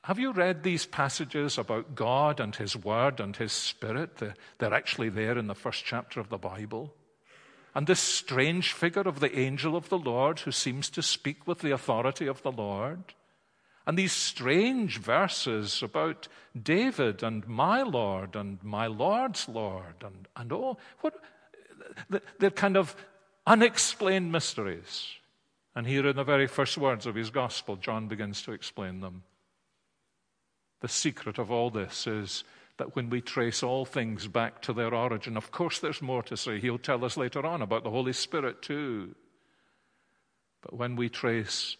have 0.04 0.18
you 0.18 0.32
read 0.32 0.62
these 0.62 0.84
passages 0.84 1.56
about 1.56 1.94
God 1.94 2.38
and 2.38 2.54
His 2.54 2.76
Word 2.76 3.20
and 3.20 3.34
His 3.34 3.52
Spirit? 3.52 4.20
They're 4.58 4.74
actually 4.74 5.08
there 5.08 5.38
in 5.38 5.46
the 5.46 5.54
first 5.54 5.82
chapter 5.86 6.20
of 6.20 6.28
the 6.28 6.36
Bible. 6.36 6.92
And 7.74 7.86
this 7.86 8.00
strange 8.00 8.74
figure 8.74 9.08
of 9.08 9.20
the 9.20 9.34
angel 9.38 9.74
of 9.74 9.88
the 9.88 9.96
Lord 9.96 10.40
who 10.40 10.52
seems 10.52 10.90
to 10.90 11.00
speak 11.00 11.46
with 11.46 11.60
the 11.60 11.70
authority 11.70 12.26
of 12.26 12.42
the 12.42 12.52
Lord. 12.52 13.14
And 13.86 13.96
these 13.96 14.12
strange 14.12 14.98
verses 14.98 15.82
about 15.82 16.28
David 16.60 17.22
and 17.22 17.48
my 17.48 17.80
Lord 17.82 18.36
and 18.36 18.62
my 18.62 18.88
Lord's 18.88 19.48
Lord 19.48 20.04
and, 20.04 20.28
and 20.36 20.52
oh, 20.52 20.76
what, 21.00 21.14
they're 22.38 22.50
kind 22.50 22.76
of 22.76 22.94
unexplained 23.46 24.30
mysteries. 24.30 25.06
And 25.74 25.86
here 25.86 26.06
in 26.06 26.16
the 26.16 26.24
very 26.24 26.46
first 26.46 26.76
words 26.76 27.06
of 27.06 27.14
his 27.14 27.30
gospel, 27.30 27.76
John 27.76 28.06
begins 28.06 28.42
to 28.42 28.52
explain 28.52 29.00
them. 29.00 29.22
The 30.84 30.88
secret 30.88 31.38
of 31.38 31.50
all 31.50 31.70
this 31.70 32.06
is 32.06 32.44
that 32.76 32.94
when 32.94 33.08
we 33.08 33.22
trace 33.22 33.62
all 33.62 33.86
things 33.86 34.28
back 34.28 34.60
to 34.60 34.74
their 34.74 34.92
origin, 34.92 35.34
of 35.34 35.50
course, 35.50 35.78
there's 35.78 36.02
more 36.02 36.22
to 36.24 36.36
say. 36.36 36.60
He'll 36.60 36.76
tell 36.76 37.06
us 37.06 37.16
later 37.16 37.46
on 37.46 37.62
about 37.62 37.84
the 37.84 37.90
Holy 37.90 38.12
Spirit, 38.12 38.60
too. 38.60 39.14
But 40.60 40.74
when 40.76 40.94
we 40.94 41.08
trace 41.08 41.78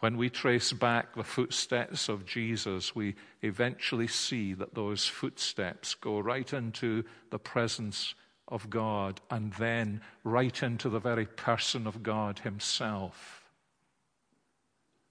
when 0.00 0.16
we 0.16 0.30
trace 0.30 0.72
back 0.72 1.14
the 1.14 1.22
footsteps 1.22 2.08
of 2.08 2.24
Jesus, 2.24 2.94
we 2.94 3.16
eventually 3.42 4.06
see 4.06 4.54
that 4.54 4.74
those 4.74 5.06
footsteps 5.06 5.92
go 5.92 6.18
right 6.18 6.50
into 6.50 7.04
the 7.28 7.38
presence 7.38 8.14
of 8.48 8.70
God 8.70 9.20
and 9.30 9.52
then 9.54 10.00
right 10.24 10.62
into 10.62 10.88
the 10.88 10.98
very 10.98 11.26
person 11.26 11.86
of 11.86 12.02
God 12.02 12.38
Himself. 12.38 13.50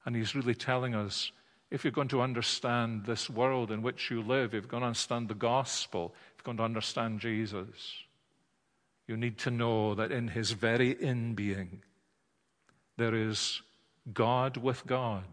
And 0.03 0.15
He's 0.15 0.33
really 0.33 0.55
telling 0.55 0.95
us 0.95 1.31
if 1.71 1.83
you're 1.83 1.91
going 1.91 2.07
to 2.09 2.21
understand 2.21 3.05
this 3.05 3.29
world 3.29 3.71
in 3.71 3.81
which 3.81 4.11
you 4.11 4.21
live, 4.21 4.53
if 4.53 4.63
you're 4.63 4.69
going 4.69 4.81
to 4.81 4.87
understand 4.87 5.27
the 5.27 5.33
gospel, 5.33 6.13
if 6.15 6.39
you're 6.39 6.53
going 6.53 6.57
to 6.57 6.63
understand 6.63 7.19
Jesus, 7.19 8.03
you 9.07 9.17
need 9.17 9.37
to 9.39 9.51
know 9.51 9.95
that 9.95 10.11
in 10.11 10.29
his 10.29 10.51
very 10.51 10.91
in 10.91 11.33
being, 11.33 11.81
there 12.97 13.15
is 13.15 13.61
God 14.13 14.57
with 14.57 14.85
God, 14.85 15.25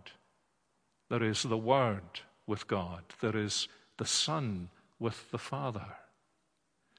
there 1.08 1.22
is 1.22 1.42
the 1.42 1.58
Word 1.58 2.20
with 2.46 2.66
God, 2.66 3.02
there 3.20 3.36
is 3.36 3.68
the 3.98 4.06
Son 4.06 4.70
with 4.98 5.30
the 5.30 5.38
Father. 5.38 5.86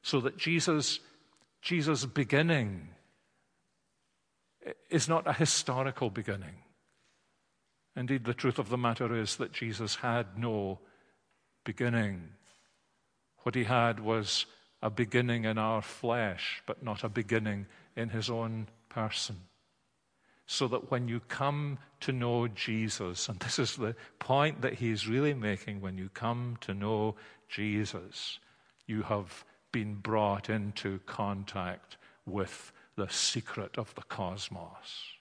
So 0.04 0.20
that 0.22 0.38
Jesus, 0.38 1.00
Jesus' 1.62 2.06
beginning 2.06 2.90
is 4.90 5.10
not 5.10 5.28
a 5.28 5.34
historical 5.34 6.10
beginning. 6.10 6.56
Indeed, 7.96 8.24
the 8.26 8.34
truth 8.34 8.58
of 8.58 8.70
the 8.70 8.78
matter 8.78 9.16
is 9.16 9.36
that 9.36 9.52
Jesus 9.52 9.96
had 9.96 10.38
no 10.38 10.80
beginning. 11.64 12.30
What 13.44 13.56
he 13.56 13.66
had 13.66 14.00
was 14.00 14.46
a 14.82 14.90
beginning 14.90 15.46
in 15.46 15.58
our 15.58 15.82
flesh, 15.82 16.64
but 16.66 16.84
not 16.84 17.04
a 17.04 17.10
beginning 17.10 17.68
in 17.96 18.10
his 18.10 18.30
own 18.30 18.68
person. 18.90 19.38
so 20.46 20.68
that 20.68 20.92
when 20.92 21.08
you 21.08 21.20
come 21.22 21.78
to 22.02 22.12
know 22.12 22.48
Jesus, 22.48 23.30
and 23.30 23.40
this 23.40 23.60
is 23.60 23.76
the 23.76 23.96
point 24.20 24.62
that 24.62 24.74
he 24.76 24.92
is 24.92 25.08
really 25.08 25.34
making, 25.34 25.82
when 25.82 25.98
you 25.98 26.10
come 26.10 26.58
to 26.62 26.74
know 26.74 27.16
Jesus, 27.48 28.40
you 28.86 29.04
have 29.04 29.46
been 29.72 29.96
brought 29.96 30.50
into 30.50 31.00
contact 31.06 31.98
with 32.26 32.72
the 32.96 33.08
secret 33.08 33.78
of 33.78 33.94
the 33.96 34.04
cosmos, 34.04 35.16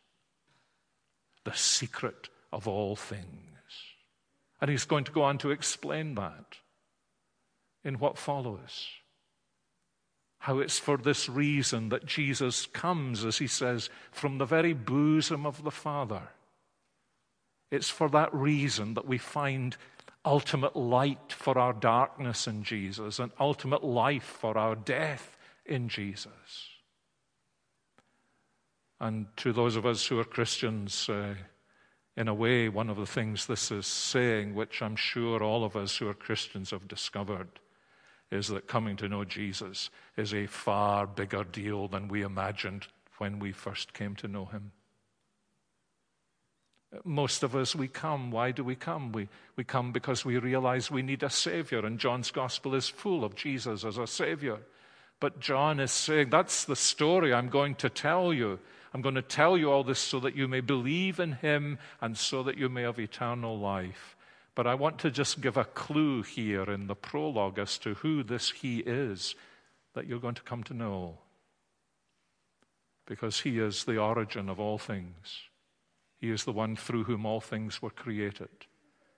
the 1.45 1.55
secret 1.55 2.29
of 2.53 2.69
all 2.69 2.97
things. 2.97 3.27
And 4.61 4.71
he's 4.71 4.85
going 4.85 5.05
to 5.05 5.13
go 5.13 5.23
on 5.23 5.39
to 5.39 5.51
explain 5.51 6.15
that 6.15 6.59
in 7.85 7.99
what 7.99 8.19
follows. 8.19 8.87
How 10.39 10.59
it's 10.59 10.79
for 10.79 10.97
this 10.97 11.29
reason 11.29 11.89
that 11.89 12.07
Jesus 12.07 12.67
comes, 12.67 13.25
as 13.25 13.39
he 13.39 13.47
says, 13.47 13.91
from 14.11 14.39
the 14.39 14.45
very 14.45 14.73
bosom 14.73 15.47
of 15.47 15.65
the 15.65 15.71
Father. 15.71 16.23
It's 17.71 17.89
for 17.89 18.09
that 18.11 18.33
reason 18.35 18.95
that 18.95 19.07
we 19.07 19.19
find 19.19 19.77
ultimate 20.25 20.77
light 20.77 21.33
for 21.33 21.59
our 21.59 21.73
darkness 21.73 22.47
in 22.47 22.63
Jesus 22.63 23.19
and 23.19 23.33
ultimate 23.41 23.83
life 23.83 24.23
for 24.41 24.57
our 24.57 24.75
death 24.75 25.37
in 25.65 25.89
Jesus. 25.89 26.69
And 29.01 29.27
to 29.39 29.53
those 29.53 29.75
of 29.75 29.85
us 29.85 30.07
who 30.07 30.21
are 30.21 30.25
Christians, 30.25 31.09
uh, 31.09 31.35
in 32.17 32.29
a 32.29 32.35
way, 32.35 32.69
one 32.69 32.91
of 32.91 32.97
the 32.97 33.07
things 33.07 33.47
this 33.47 33.71
is 33.71 33.87
saying, 33.87 34.55
which 34.55 34.83
I'm 34.83 34.97
sure 34.97 35.43
all 35.43 35.65
of 35.65 35.77
us 35.77 35.97
who 35.97 36.09
are 36.09 36.15
Christians 36.15 36.71
have 36.71 36.87
discovered, 36.87 37.49
is 38.31 38.49
that 38.49 38.67
coming 38.67 38.97
to 38.97 39.09
know 39.09 39.25
Jesus 39.25 39.91
is 40.17 40.35
a 40.35 40.47
far 40.47 41.07
bigger 41.07 41.45
deal 41.45 41.89
than 41.89 42.09
we 42.09 42.23
imagined 42.23 42.87
when 43.19 43.39
we 43.39 43.53
first 43.53 43.95
came 43.95 44.15
to 44.17 44.29
know 44.29 44.47
him. 44.47 44.73
Most 47.05 47.43
of 47.43 47.57
us, 47.57 47.75
we 47.75 47.89
come. 47.89 48.31
Why 48.31 48.51
do 48.51 48.63
we 48.63 48.75
come? 48.75 49.13
We, 49.13 49.29
we 49.57 49.65
come 49.65 49.93
because 49.93 50.25
we 50.25 50.37
realize 50.37 50.91
we 50.91 51.03
need 51.03 51.23
a 51.23 51.31
Savior, 51.31 51.87
and 51.87 51.99
John's 51.99 52.31
Gospel 52.31 52.75
is 52.75 52.89
full 52.89 53.25
of 53.25 53.35
Jesus 53.35 53.85
as 53.85 53.97
a 53.97 54.07
Savior. 54.07 54.59
But 55.19 55.41
John 55.41 55.81
is 55.81 55.93
saying, 55.93 56.29
That's 56.29 56.65
the 56.65 56.77
story 56.77 57.33
I'm 57.33 57.49
going 57.49 57.77
to 57.77 57.89
tell 57.89 58.35
you. 58.35 58.59
I'm 58.95 59.01
going 59.01 59.15
to 59.15 59.23
tell 59.23 59.57
you 59.57 59.71
all 59.71 59.85
this 59.85 59.99
so 59.99 60.21
that 60.21 60.37
you 60.37 60.49
may 60.49 60.61
believe 60.61 61.19
in 61.19 61.33
him 61.33 61.79
and 62.01 62.17
so 62.17 62.43
that 62.43 62.59
you 62.59 62.69
may 62.69 62.83
have 62.83 62.99
eternal 62.99 63.59
life. 63.59 64.17
But 64.55 64.67
I 64.67 64.75
want 64.75 64.99
to 65.01 65.11
just 65.11 65.41
give 65.41 65.57
a 65.57 65.65
clue 65.65 66.23
here 66.23 66.65
in 66.65 66.87
the 66.87 66.95
prologue 66.95 67.59
as 67.59 67.79
to 67.79 67.95
who 67.95 68.23
this 68.23 68.51
he 68.51 68.81
is 68.81 69.35
that 69.95 70.07
you're 70.07 70.19
going 70.19 70.35
to 70.35 70.43
come 70.43 70.63
to 70.65 70.75
know. 70.75 71.19
Because 73.07 73.41
he 73.41 73.59
is 73.59 73.85
the 73.85 73.99
origin 73.99 74.49
of 74.49 74.61
all 74.61 74.79
things. 74.79 75.49
He 76.19 76.31
is 76.31 76.45
the 76.45 76.53
one 76.53 76.77
through 76.77 77.05
whom 77.05 77.25
all 77.25 77.41
things 77.41 77.81
were 77.81 77.91
created. 77.91 78.49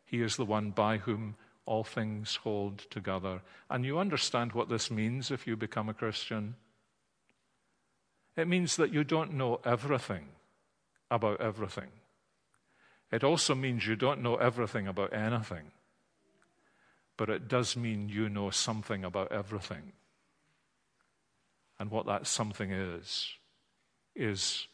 He 0.05 0.23
is 0.23 0.37
the 0.37 0.45
one 0.45 0.71
by 0.71 0.99
whom 0.99 1.35
all 1.67 1.85
things 1.85 2.37
hold 2.37 2.79
together. 2.91 3.43
And 3.69 3.85
you 3.85 3.99
understand 3.99 4.53
what 4.53 4.69
this 4.69 4.91
means 4.91 5.31
if 5.31 5.47
you 5.47 5.57
become 5.57 5.89
a 5.89 5.95
Christian. 5.95 6.55
It 8.37 8.49
means 8.49 8.77
that 8.77 8.93
you 8.93 9.05
don't 9.05 9.35
know 9.35 9.61
everything 9.65 10.27
about 11.11 11.41
everything. 11.41 11.91
It 13.13 13.23
also 13.23 13.55
means 13.55 13.87
you 13.87 13.95
don't 13.95 14.23
know 14.23 14.37
everything 14.37 14.89
about 14.89 15.13
anything. 15.13 15.71
But 17.17 17.31
it 17.31 17.47
does 17.47 17.77
mean 17.77 18.09
you 18.09 18.29
know 18.29 18.51
something 18.51 19.05
about 19.05 19.31
everything. 19.31 19.93
And 21.79 21.91
what 21.91 22.07
that 22.07 22.27
something 22.27 22.73
is, 22.73 23.29
is 24.17 24.67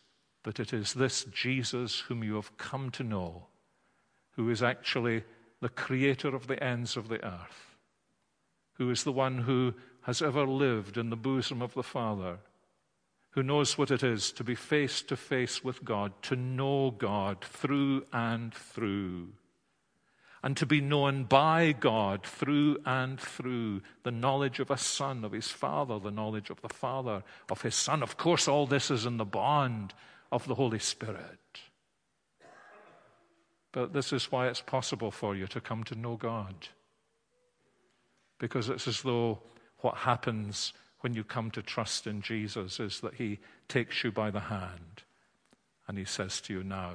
that 0.44 0.58
it 0.58 0.72
is 0.72 0.94
this 0.94 1.24
Jesus 1.24 2.00
whom 2.00 2.24
you 2.24 2.36
have 2.36 2.56
come 2.56 2.90
to 2.92 3.04
know, 3.04 3.46
who 4.32 4.48
is 4.48 4.62
actually 4.62 5.24
the 5.60 5.68
creator 5.68 6.34
of 6.34 6.46
the 6.46 6.62
ends 6.62 6.96
of 6.96 7.08
the 7.08 7.22
earth, 7.22 7.76
who 8.74 8.90
is 8.90 9.04
the 9.04 9.12
one 9.12 9.38
who 9.38 9.74
has 10.02 10.22
ever 10.22 10.46
lived 10.46 10.96
in 10.96 11.10
the 11.10 11.16
bosom 11.16 11.60
of 11.60 11.74
the 11.74 11.82
Father 11.82 12.38
who 13.30 13.42
knows 13.42 13.78
what 13.78 13.90
it 13.90 14.02
is 14.02 14.32
to 14.32 14.44
be 14.44 14.54
face 14.54 15.02
to 15.02 15.16
face 15.16 15.62
with 15.62 15.84
God, 15.84 16.12
to 16.22 16.36
know 16.36 16.90
God 16.90 17.42
through 17.42 18.04
and 18.12 18.52
through, 18.52 19.28
and 20.42 20.56
to 20.56 20.66
be 20.66 20.80
known 20.80 21.24
by 21.24 21.72
God 21.72 22.24
through 22.24 22.78
and 22.84 23.20
through 23.20 23.82
the 24.02 24.10
knowledge 24.10 24.58
of 24.58 24.70
a 24.70 24.78
son, 24.78 25.24
of 25.24 25.32
his 25.32 25.48
father, 25.48 25.98
the 25.98 26.10
knowledge 26.10 26.50
of 26.50 26.60
the 26.60 26.68
father, 26.68 27.22
of 27.50 27.62
his 27.62 27.74
son. 27.74 28.02
Of 28.02 28.16
course, 28.16 28.48
all 28.48 28.66
this 28.66 28.90
is 28.90 29.06
in 29.06 29.16
the 29.16 29.24
bond 29.24 29.94
of 30.32 30.46
the 30.46 30.54
Holy 30.54 30.78
Spirit. 30.78 31.38
But 33.72 33.92
this 33.92 34.12
is 34.12 34.32
why 34.32 34.48
it's 34.48 34.60
possible 34.60 35.10
for 35.10 35.36
you 35.36 35.46
to 35.48 35.60
come 35.60 35.84
to 35.84 35.94
know 35.94 36.16
God. 36.16 36.68
Because 38.38 38.68
it's 38.68 38.88
as 38.88 39.02
though 39.02 39.40
what 39.78 39.98
happens 39.98 40.72
when 41.00 41.14
you 41.14 41.24
come 41.24 41.50
to 41.52 41.62
trust 41.62 42.06
in 42.06 42.22
Jesus 42.22 42.78
is 42.80 43.00
that 43.00 43.14
He 43.14 43.38
takes 43.68 44.04
you 44.04 44.12
by 44.12 44.30
the 44.30 44.40
hand 44.40 45.02
and 45.88 45.98
He 45.98 46.04
says 46.04 46.40
to 46.42 46.52
you, 46.52 46.62
Now, 46.62 46.92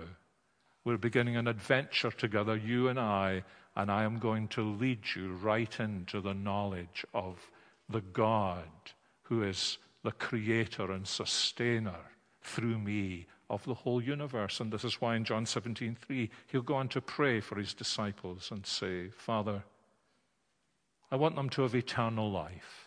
we're 0.84 0.98
beginning 0.98 1.36
an 1.36 1.48
adventure 1.48 2.12
together, 2.12 2.56
you 2.56 2.88
and 2.88 3.00
I, 3.00 3.44
and 3.76 3.92
I 3.92 4.04
am 4.04 4.20
going 4.20 4.48
to 4.50 4.62
lead 4.62 5.00
you 5.16 5.34
right 5.34 5.80
into 5.80 6.22
the 6.22 6.34
knowledge 6.34 7.06
of 7.14 7.38
the 7.90 8.02
God 8.02 8.64
who 9.24 9.44
is 9.44 9.80
the 10.04 10.12
creator 10.12 10.92
and 10.92 11.08
sustainer 11.08 12.00
through 12.44 12.78
me 12.78 13.26
of 13.50 13.64
the 13.66 13.74
whole 13.74 14.02
universe. 14.02 14.60
And 14.60 14.72
this 14.72 14.84
is 14.84 15.02
why 15.02 15.16
in 15.16 15.26
John 15.26 15.46
17, 15.46 15.98
3, 16.00 16.30
he'll 16.48 16.62
go 16.62 16.76
on 16.76 16.88
to 16.90 17.02
pray 17.02 17.40
for 17.42 17.56
his 17.56 17.74
disciples 17.74 18.50
and 18.52 18.66
say, 18.66 19.10
Father, 19.10 19.64
I 21.12 21.16
want 21.16 21.36
them 21.36 21.50
to 21.52 21.64
have 21.64 21.76
eternal 21.76 22.32
life. 22.32 22.85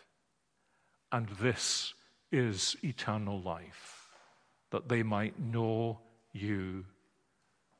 And 1.10 1.28
this 1.40 1.94
is 2.30 2.76
eternal 2.82 3.40
life, 3.40 4.08
that 4.70 4.88
they 4.88 5.02
might 5.02 5.38
know 5.38 6.00
you 6.32 6.84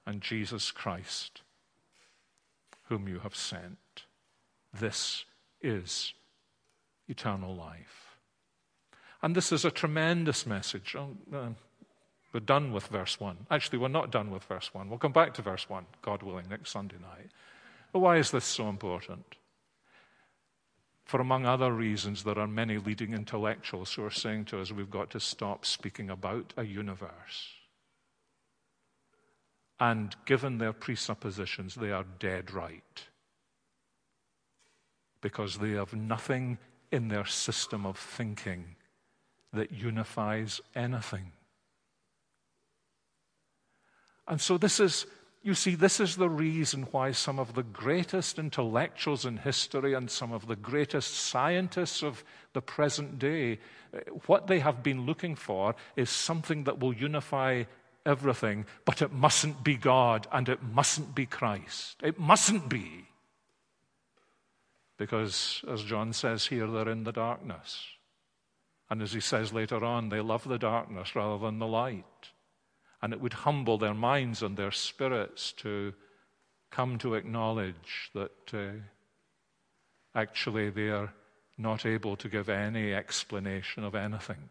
and 0.06 0.22
Jesus 0.22 0.70
Christ, 0.70 1.42
whom 2.84 3.08
you 3.08 3.18
have 3.18 3.36
sent. 3.36 4.04
This 4.72 5.24
is 5.60 6.14
eternal 7.08 7.54
life. 7.54 8.16
And 9.22 9.34
this 9.34 9.52
is 9.52 9.64
a 9.64 9.70
tremendous 9.70 10.46
message. 10.46 10.96
Oh, 10.96 11.16
uh, 11.34 11.48
we're 12.32 12.40
done 12.40 12.72
with 12.72 12.86
verse 12.86 13.18
1. 13.18 13.46
Actually, 13.50 13.78
we're 13.78 13.88
not 13.88 14.10
done 14.10 14.30
with 14.30 14.44
verse 14.44 14.72
1. 14.72 14.88
We'll 14.88 14.98
come 14.98 15.12
back 15.12 15.34
to 15.34 15.42
verse 15.42 15.68
1, 15.68 15.86
God 16.02 16.22
willing, 16.22 16.48
next 16.48 16.70
Sunday 16.70 16.96
night. 17.00 17.30
But 17.92 18.00
why 18.00 18.18
is 18.18 18.30
this 18.30 18.44
so 18.44 18.68
important? 18.68 19.36
For 21.08 21.22
among 21.22 21.46
other 21.46 21.72
reasons, 21.72 22.22
there 22.22 22.38
are 22.38 22.46
many 22.46 22.76
leading 22.76 23.14
intellectuals 23.14 23.94
who 23.94 24.04
are 24.04 24.10
saying 24.10 24.44
to 24.46 24.60
us 24.60 24.70
we've 24.70 24.90
got 24.90 25.08
to 25.12 25.20
stop 25.20 25.64
speaking 25.64 26.10
about 26.10 26.52
a 26.58 26.64
universe. 26.64 27.54
And 29.80 30.14
given 30.26 30.58
their 30.58 30.74
presuppositions, 30.74 31.76
they 31.76 31.92
are 31.92 32.04
dead 32.18 32.52
right. 32.52 33.06
Because 35.22 35.56
they 35.56 35.70
have 35.70 35.94
nothing 35.94 36.58
in 36.92 37.08
their 37.08 37.24
system 37.24 37.86
of 37.86 37.96
thinking 37.96 38.76
that 39.54 39.72
unifies 39.72 40.60
anything. 40.74 41.32
And 44.26 44.38
so, 44.38 44.58
this 44.58 44.78
is 44.78 45.06
you 45.48 45.54
see, 45.54 45.74
this 45.74 45.98
is 45.98 46.16
the 46.16 46.28
reason 46.28 46.82
why 46.92 47.10
some 47.10 47.38
of 47.38 47.54
the 47.54 47.62
greatest 47.62 48.38
intellectuals 48.38 49.24
in 49.24 49.38
history 49.38 49.94
and 49.94 50.10
some 50.10 50.30
of 50.30 50.46
the 50.46 50.56
greatest 50.56 51.14
scientists 51.14 52.02
of 52.02 52.22
the 52.52 52.60
present 52.60 53.18
day, 53.18 53.58
eh, 53.94 54.00
what 54.26 54.46
they 54.46 54.58
have 54.58 54.82
been 54.82 55.06
looking 55.06 55.34
for 55.34 55.74
is 55.96 56.10
something 56.10 56.64
that 56.64 56.80
will 56.80 56.92
unify 56.92 57.64
everything, 58.04 58.66
but 58.84 59.00
it 59.00 59.10
mustn't 59.10 59.64
be 59.64 59.78
God 59.78 60.26
and 60.32 60.50
it 60.50 60.62
mustn't 60.62 61.14
be 61.14 61.24
Christ. 61.24 61.96
It 62.02 62.18
mustn't 62.18 62.68
be. 62.68 63.06
Because, 64.98 65.64
as 65.66 65.82
John 65.82 66.12
says 66.12 66.48
here, 66.48 66.66
they're 66.66 66.90
in 66.90 67.04
the 67.04 67.12
darkness. 67.12 67.86
And 68.90 69.00
as 69.00 69.14
he 69.14 69.20
says 69.20 69.50
later 69.54 69.82
on, 69.82 70.10
they 70.10 70.20
love 70.20 70.46
the 70.46 70.58
darkness 70.58 71.16
rather 71.16 71.38
than 71.38 71.58
the 71.58 71.66
light. 71.66 72.04
And 73.00 73.12
it 73.12 73.20
would 73.20 73.32
humble 73.32 73.78
their 73.78 73.94
minds 73.94 74.42
and 74.42 74.56
their 74.56 74.72
spirits 74.72 75.52
to 75.58 75.94
come 76.70 76.98
to 76.98 77.14
acknowledge 77.14 78.10
that 78.14 78.54
uh, 78.54 78.80
actually 80.14 80.70
they 80.70 80.88
are 80.88 81.12
not 81.56 81.86
able 81.86 82.16
to 82.16 82.28
give 82.28 82.48
any 82.48 82.94
explanation 82.94 83.84
of 83.84 83.94
anything. 83.94 84.48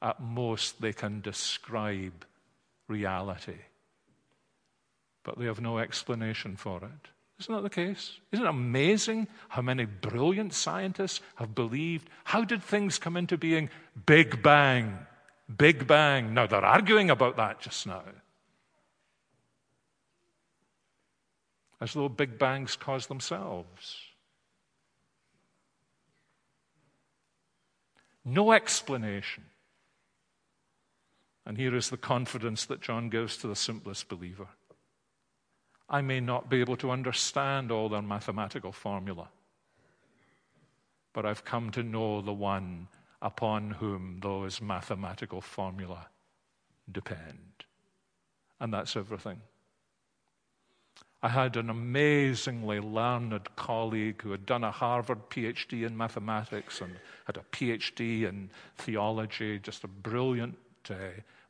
At 0.00 0.20
most, 0.20 0.80
they 0.80 0.92
can 0.92 1.20
describe 1.20 2.24
reality, 2.88 3.58
but 5.22 5.38
they 5.38 5.46
have 5.46 5.60
no 5.60 5.78
explanation 5.78 6.56
for 6.56 6.78
it. 6.78 7.08
Isn't 7.40 7.54
that 7.54 7.62
the 7.62 7.70
case? 7.70 8.18
Isn't 8.30 8.44
it 8.44 8.48
amazing 8.48 9.28
how 9.48 9.62
many 9.62 9.84
brilliant 9.84 10.54
scientists 10.54 11.20
have 11.36 11.54
believed? 11.54 12.08
How 12.24 12.44
did 12.44 12.62
things 12.62 12.98
come 12.98 13.16
into 13.16 13.38
being? 13.38 13.70
Big 14.06 14.42
Bang. 14.42 15.06
Big 15.56 15.86
Bang. 15.86 16.34
Now 16.34 16.46
they're 16.46 16.64
arguing 16.64 17.10
about 17.10 17.36
that 17.36 17.60
just 17.60 17.86
now. 17.86 18.02
As 21.80 21.94
though 21.94 22.08
Big 22.08 22.38
Bangs 22.38 22.76
cause 22.76 23.06
themselves. 23.06 23.98
No 28.24 28.52
explanation. 28.52 29.44
And 31.44 31.58
here 31.58 31.74
is 31.74 31.90
the 31.90 31.96
confidence 31.96 32.64
that 32.66 32.80
John 32.80 33.08
gives 33.08 33.36
to 33.38 33.48
the 33.48 33.56
simplest 33.56 34.08
believer. 34.08 34.46
I 35.88 36.00
may 36.00 36.20
not 36.20 36.48
be 36.48 36.60
able 36.60 36.76
to 36.76 36.90
understand 36.90 37.72
all 37.72 37.88
their 37.88 38.00
mathematical 38.00 38.72
formula, 38.72 39.28
but 41.12 41.26
I've 41.26 41.44
come 41.44 41.70
to 41.72 41.82
know 41.82 42.22
the 42.22 42.32
one 42.32 42.86
upon 43.22 43.70
whom 43.70 44.18
those 44.20 44.60
mathematical 44.60 45.40
formula 45.40 46.08
depend. 46.90 47.64
And 48.60 48.74
that's 48.74 48.96
everything. 48.96 49.40
I 51.22 51.28
had 51.28 51.56
an 51.56 51.70
amazingly 51.70 52.80
learned 52.80 53.54
colleague 53.54 54.22
who 54.22 54.32
had 54.32 54.44
done 54.44 54.64
a 54.64 54.72
Harvard 54.72 55.30
PhD 55.30 55.86
in 55.86 55.96
mathematics 55.96 56.80
and 56.80 56.96
had 57.26 57.36
a 57.36 57.44
PhD 57.52 58.28
in 58.28 58.50
theology, 58.76 59.60
just 59.60 59.84
a 59.84 59.88
brilliant 59.88 60.58
uh, 60.90 60.94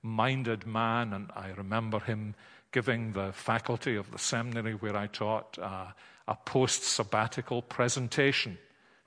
minded 0.02 0.66
man. 0.66 1.14
And 1.14 1.30
I 1.34 1.52
remember 1.56 2.00
him 2.00 2.34
giving 2.70 3.12
the 3.12 3.32
faculty 3.32 3.96
of 3.96 4.10
the 4.10 4.18
seminary 4.18 4.74
where 4.74 4.96
I 4.96 5.06
taught 5.06 5.58
uh, 5.58 5.86
a 6.28 6.34
post 6.34 6.82
sabbatical 6.82 7.62
presentation, 7.62 8.58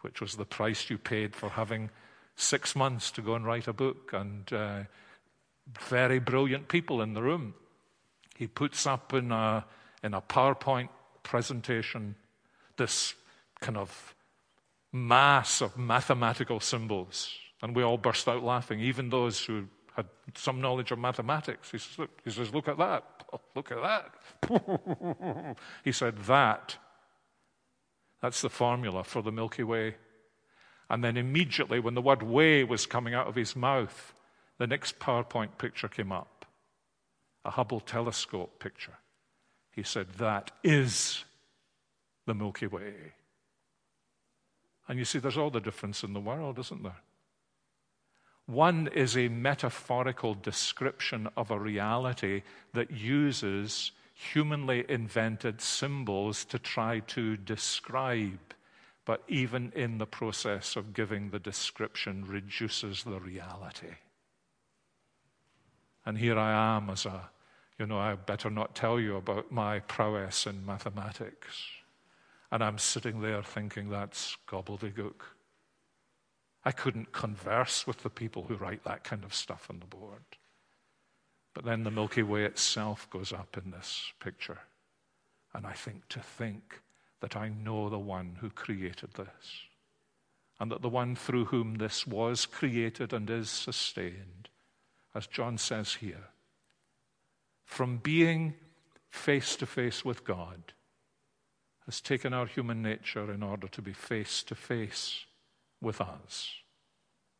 which 0.02 0.20
was 0.20 0.36
the 0.36 0.46
price 0.46 0.90
you 0.90 0.98
paid 0.98 1.36
for 1.36 1.50
having 1.50 1.92
six 2.36 2.76
months 2.76 3.12
to 3.12 3.22
go 3.22 3.36
and 3.36 3.46
write 3.46 3.68
a 3.68 3.74
book. 3.74 4.12
And 4.14 4.52
uh, 4.52 4.84
very 5.80 6.20
brilliant 6.20 6.68
people 6.68 7.02
in 7.02 7.14
the 7.14 7.22
room. 7.22 7.54
He 8.36 8.48
puts 8.48 8.86
up 8.86 9.14
in 9.14 9.32
a 9.32 9.66
in 10.04 10.14
a 10.14 10.22
PowerPoint 10.22 10.90
presentation 11.24 12.16
this 12.78 13.16
kind 13.60 13.78
of 13.78 14.14
mass 14.92 15.62
of 15.62 15.78
mathematical 15.78 16.60
symbols. 16.60 17.32
And 17.62 17.76
we 17.76 17.84
all 17.84 17.98
burst 17.98 18.28
out 18.28 18.44
laughing, 18.44 18.80
even 18.80 19.10
those 19.10 19.44
who 19.44 19.68
had 19.96 20.06
some 20.36 20.62
knowledge 20.62 20.92
of 20.92 21.00
mathematics. 21.00 21.72
He 21.72 21.78
says, 21.78 21.98
Look, 21.98 22.12
he 22.24 22.32
says, 22.32 22.54
look 22.54 22.68
at 22.68 22.78
that. 22.78 23.04
Look 23.56 23.72
at 23.72 23.82
that. 23.82 25.58
he 25.84 25.92
said, 25.92 26.18
That. 26.20 26.78
That's 28.22 28.42
the 28.42 28.50
formula 28.50 29.04
for 29.04 29.22
the 29.22 29.32
Milky 29.32 29.64
Way. 29.64 29.96
And 30.90 31.04
then 31.04 31.18
immediately, 31.18 31.80
when 31.80 31.96
the 31.96 32.02
word 32.02 32.24
way 32.24 32.64
was 32.64 32.86
coming 32.86 33.14
out 33.14 33.28
of 33.28 33.36
his 33.36 33.56
mouth, 33.56 34.14
the 34.58 34.68
next 34.68 35.00
PowerPoint 35.00 35.58
picture 35.58 35.88
came 35.88 36.12
up 36.12 36.46
a 37.44 37.52
Hubble 37.52 37.80
telescope 37.80 38.60
picture. 38.60 38.98
He 39.72 39.84
said, 39.84 40.08
That 40.18 40.52
is 40.64 41.24
the 42.26 42.34
Milky 42.34 42.68
Way. 42.68 42.94
And 44.88 45.00
you 45.00 45.06
see, 45.06 45.20
there's 45.20 45.38
all 45.38 45.52
the 45.52 45.60
difference 45.60 46.04
in 46.04 46.14
the 46.14 46.20
world, 46.20 46.60
isn't 46.60 46.84
there? 46.84 47.02
One 48.48 48.88
is 48.94 49.18
a 49.18 49.28
metaphorical 49.28 50.36
description 50.36 51.28
of 51.36 51.50
a 51.50 51.60
reality 51.60 52.44
that 52.74 52.92
uses 52.92 53.92
humanly 54.14 54.86
invented 54.88 55.62
symbols 55.62 56.46
to 56.46 56.60
try 56.60 57.00
to 57.00 57.38
describe, 57.38 58.54
but 59.06 59.24
even 59.28 59.72
in 59.76 59.98
the 59.98 60.06
process 60.06 60.76
of 60.76 60.94
giving 60.94 61.30
the 61.30 61.40
description, 61.40 62.26
reduces 62.28 63.04
the 63.04 63.20
reality. 63.20 63.96
And 66.06 66.18
here 66.18 66.38
I 66.38 66.78
am 66.78 66.90
as 66.90 67.06
a 67.06 67.30
you 67.78 67.86
know, 67.86 68.00
I 68.00 68.16
better 68.16 68.50
not 68.50 68.76
tell 68.76 69.00
you 69.00 69.18
about 69.18 69.52
my 69.52 69.80
prowess 69.80 70.48
in 70.48 70.66
mathematics. 70.66 71.66
And 72.52 72.64
I'm 72.64 72.78
sitting 72.78 73.22
there 73.22 73.44
thinking 73.44 73.90
that's 73.90 74.38
gobbledygook. 74.48 75.22
I 76.64 76.72
couldn't 76.72 77.12
converse 77.12 77.86
with 77.86 78.02
the 78.02 78.10
people 78.10 78.44
who 78.44 78.56
write 78.56 78.84
that 78.86 79.04
kind 79.04 79.24
of 79.24 79.34
stuff 79.34 79.68
on 79.70 79.80
the 79.80 79.86
board. 79.86 80.24
But 81.54 81.66
then 81.66 81.84
the 81.84 81.92
Milky 81.92 82.24
Way 82.24 82.46
itself 82.46 83.10
goes 83.10 83.34
up 83.34 83.58
in 83.64 83.72
this 83.72 84.14
picture. 84.20 84.60
And 85.54 85.66
I 85.68 85.74
think 85.74 86.08
to 86.10 86.20
think 86.20 86.82
that 87.26 87.36
I 87.36 87.50
know 87.50 87.90
the 87.90 87.98
one 87.98 88.38
who 88.40 88.52
created 88.52 89.16
this, 89.16 89.64
and 90.60 90.72
that 90.72 90.84
the 90.84 90.90
one 90.90 91.16
through 91.16 91.46
whom 91.46 91.74
this 91.74 92.06
was 92.06 92.46
created 92.46 93.14
and 93.14 93.28
is 93.32 93.50
sustained, 93.50 94.48
as 95.16 95.26
John 95.26 95.58
says 95.58 95.96
here, 95.96 96.30
from 97.64 97.98
being 97.98 98.54
face 99.10 99.56
to 99.56 99.66
face 99.66 100.06
with 100.06 100.24
God 100.24 100.74
has 101.86 102.00
taken 102.00 102.32
our 102.32 102.46
human 102.46 102.84
nature 102.84 103.34
in 103.34 103.42
order 103.42 103.68
to 103.70 103.82
be 103.82 103.94
face 103.94 104.44
to 104.44 104.54
face 104.54 105.26
with 105.82 106.00
us, 106.00 106.52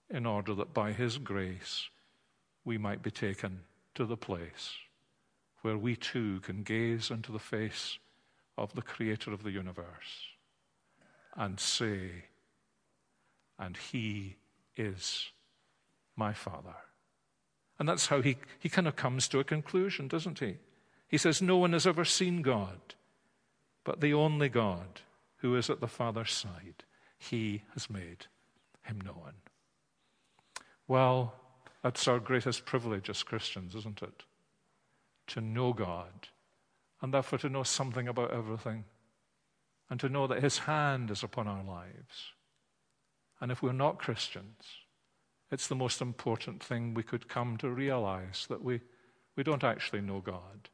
in 0.10 0.26
order 0.26 0.56
that 0.56 0.74
by 0.74 0.94
His 0.94 1.20
grace 1.20 1.90
we 2.64 2.80
might 2.80 3.04
be 3.04 3.12
taken 3.12 3.60
to 3.94 4.04
the 4.04 4.18
place 4.18 4.78
where 5.62 5.78
we 5.78 5.96
too 5.96 6.40
can 6.40 6.64
gaze 6.64 7.12
into 7.12 7.32
the 7.32 7.38
face 7.38 8.00
of 8.58 8.74
the 8.74 8.82
Creator 8.82 9.34
of 9.34 9.44
the 9.44 9.52
universe 9.52 10.30
and 11.36 11.60
say, 11.60 12.26
And 13.60 13.78
He 13.78 14.38
is 14.76 15.32
my 16.16 16.34
Father. 16.34 16.76
And 17.78 17.90
that's 17.90 18.08
how 18.08 18.22
he, 18.22 18.38
he 18.60 18.70
kind 18.70 18.88
of 18.88 18.96
comes 18.96 19.28
to 19.30 19.40
a 19.40 19.44
conclusion, 19.44 20.08
doesn't 20.08 20.40
he? 20.40 20.58
He 21.08 21.18
says, 21.18 21.42
No 21.42 21.58
one 21.58 21.74
has 21.74 21.86
ever 21.86 22.06
seen 22.06 22.42
God, 22.42 22.80
but 23.84 24.02
the 24.02 24.14
only 24.14 24.50
God 24.50 25.02
who 25.38 25.56
is 25.56 25.70
at 25.70 25.82
the 25.82 25.88
Father's 25.88 26.32
side, 26.32 26.84
he 27.18 27.64
has 27.74 27.90
made 27.90 28.28
him 28.84 29.02
known. 29.02 29.34
Well, 30.88 31.34
that's 31.84 32.08
our 32.08 32.20
greatest 32.20 32.66
privilege 32.66 33.10
as 33.10 33.24
Christians, 33.24 33.76
isn't 33.76 34.02
it? 34.02 34.24
To 35.28 35.42
know 35.42 35.74
God, 35.74 36.30
and 37.02 37.14
therefore 37.14 37.40
to 37.40 37.50
know 37.50 37.64
something 37.64 38.08
about 38.08 38.32
everything, 38.32 38.86
and 39.90 40.00
to 40.00 40.10
know 40.10 40.28
that 40.28 40.44
his 40.44 40.60
hand 40.60 41.12
is 41.12 41.24
upon 41.24 41.48
our 41.48 41.64
lives. 41.64 42.34
And 43.40 43.52
if 43.52 43.62
we're 43.62 43.74
not 43.74 44.00
Christians, 44.00 44.64
it's 45.52 45.68
the 45.68 45.76
most 45.76 46.02
important 46.02 46.64
thing 46.64 46.94
we 46.94 47.04
could 47.04 47.28
come 47.28 47.58
to 47.58 47.70
realize 47.70 48.48
that 48.50 48.64
we, 48.64 48.82
we 49.36 49.44
don't 49.44 49.64
actually 49.64 50.02
know 50.02 50.22
God. 50.22 50.70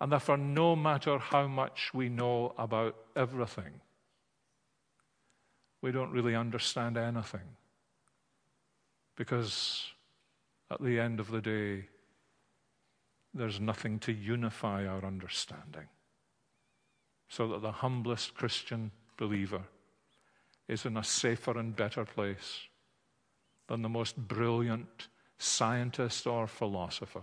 And 0.00 0.10
therefore, 0.10 0.36
no 0.36 0.74
matter 0.74 1.18
how 1.18 1.46
much 1.46 1.94
we 1.94 2.08
know 2.08 2.54
about 2.58 2.96
everything, 3.14 3.80
we 5.80 5.92
don't 5.92 6.10
really 6.10 6.34
understand 6.34 6.96
anything. 6.96 7.56
Because 9.16 9.84
at 10.70 10.82
the 10.82 10.98
end 10.98 11.20
of 11.20 11.30
the 11.30 11.40
day, 11.40 11.84
there's 13.34 13.60
nothing 13.60 13.98
to 14.00 14.12
unify 14.12 14.86
our 14.86 15.04
understanding. 15.04 15.88
So 17.28 17.48
that 17.48 17.62
the 17.62 17.72
humblest 17.72 18.34
Christian 18.34 18.90
believer 19.16 19.62
is 20.68 20.84
in 20.84 20.96
a 20.96 21.04
safer 21.04 21.58
and 21.58 21.74
better 21.74 22.04
place 22.04 22.60
than 23.68 23.82
the 23.82 23.88
most 23.88 24.16
brilliant 24.16 25.08
scientist 25.38 26.26
or 26.26 26.46
philosopher 26.46 27.22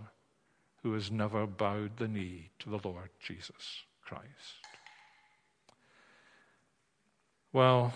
who 0.82 0.92
has 0.94 1.10
never 1.10 1.46
bowed 1.46 1.96
the 1.96 2.08
knee 2.08 2.50
to 2.58 2.70
the 2.70 2.80
Lord 2.82 3.10
Jesus 3.20 3.84
Christ. 4.02 4.26
Well, 7.52 7.94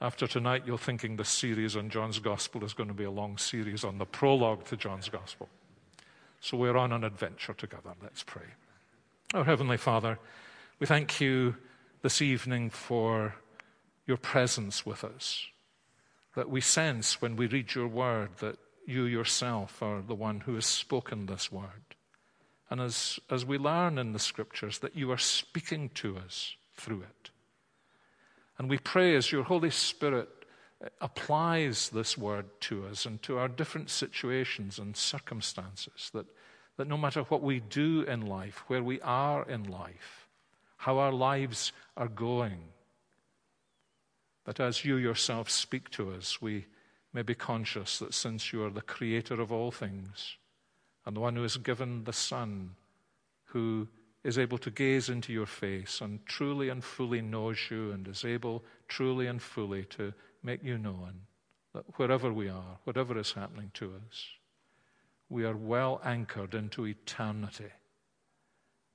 after 0.00 0.26
tonight, 0.26 0.62
you're 0.66 0.78
thinking 0.78 1.16
the 1.16 1.24
series 1.24 1.76
on 1.76 1.90
John's 1.90 2.18
Gospel 2.18 2.64
is 2.64 2.72
going 2.72 2.88
to 2.88 2.94
be 2.94 3.04
a 3.04 3.10
long 3.10 3.36
series 3.36 3.84
on 3.84 3.98
the 3.98 4.06
prologue 4.06 4.64
to 4.66 4.76
John's 4.76 5.08
Gospel. 5.08 5.48
So 6.40 6.56
we're 6.56 6.76
on 6.76 6.92
an 6.92 7.04
adventure 7.04 7.52
together. 7.52 7.92
Let's 8.02 8.22
pray. 8.22 8.46
Our 9.34 9.44
Heavenly 9.44 9.76
Father, 9.76 10.18
we 10.78 10.86
thank 10.86 11.20
you 11.20 11.56
this 12.00 12.22
evening 12.22 12.70
for 12.70 13.34
your 14.06 14.16
presence 14.16 14.86
with 14.86 15.04
us 15.04 15.46
that 16.34 16.48
we 16.48 16.62
sense 16.62 17.20
when 17.20 17.36
we 17.36 17.46
read 17.46 17.74
your 17.74 17.88
word 17.88 18.30
that 18.38 18.56
you 18.86 19.04
yourself 19.04 19.82
are 19.82 20.00
the 20.00 20.14
one 20.14 20.40
who 20.40 20.54
has 20.54 20.64
spoken 20.64 21.26
this 21.26 21.52
word. 21.52 21.94
And 22.70 22.80
as, 22.80 23.20
as 23.28 23.44
we 23.44 23.58
learn 23.58 23.98
in 23.98 24.12
the 24.12 24.18
scriptures, 24.18 24.78
that 24.78 24.96
you 24.96 25.10
are 25.12 25.18
speaking 25.18 25.90
to 25.96 26.16
us 26.16 26.54
through 26.74 27.02
it. 27.02 27.30
And 28.56 28.70
we 28.70 28.78
pray 28.78 29.14
as 29.14 29.30
your 29.30 29.42
Holy 29.42 29.70
Spirit 29.70 30.39
applies 31.00 31.90
this 31.90 32.16
word 32.16 32.46
to 32.60 32.86
us 32.86 33.06
and 33.06 33.22
to 33.22 33.38
our 33.38 33.48
different 33.48 33.90
situations 33.90 34.78
and 34.78 34.96
circumstances, 34.96 36.10
that, 36.14 36.26
that 36.76 36.88
no 36.88 36.96
matter 36.96 37.22
what 37.24 37.42
we 37.42 37.60
do 37.60 38.02
in 38.02 38.26
life, 38.26 38.64
where 38.68 38.82
we 38.82 39.00
are 39.02 39.48
in 39.48 39.64
life, 39.64 40.26
how 40.78 40.98
our 40.98 41.12
lives 41.12 41.72
are 41.96 42.08
going, 42.08 42.60
that 44.44 44.60
as 44.60 44.84
you 44.84 44.96
yourself 44.96 45.50
speak 45.50 45.90
to 45.90 46.12
us, 46.12 46.40
we, 46.40 46.64
may 47.12 47.22
be 47.22 47.34
conscious 47.34 47.98
that 47.98 48.14
since 48.14 48.52
you 48.52 48.64
are 48.64 48.70
the 48.70 48.80
creator 48.82 49.40
of 49.40 49.50
all 49.50 49.70
things 49.70 50.36
and 51.04 51.16
the 51.16 51.20
one 51.20 51.34
who 51.34 51.42
has 51.42 51.56
given 51.56 52.04
the 52.04 52.12
Son, 52.12 52.70
who 53.44 53.88
is 54.22 54.38
able 54.38 54.58
to 54.58 54.70
gaze 54.70 55.08
into 55.08 55.32
your 55.32 55.46
face 55.46 56.00
and 56.00 56.24
truly 56.26 56.68
and 56.68 56.84
fully 56.84 57.20
knows 57.20 57.58
you 57.70 57.90
and 57.90 58.06
is 58.06 58.24
able 58.24 58.62
truly 58.86 59.26
and 59.26 59.40
fully 59.40 59.84
to 59.84 60.12
make 60.42 60.62
you 60.62 60.78
known, 60.78 61.22
that 61.74 61.84
wherever 61.96 62.32
we 62.32 62.48
are, 62.48 62.78
whatever 62.84 63.18
is 63.18 63.32
happening 63.32 63.70
to 63.74 63.92
us, 63.94 64.26
we 65.28 65.44
are 65.44 65.56
well 65.56 66.00
anchored 66.04 66.54
into 66.54 66.86
eternity 66.86 67.72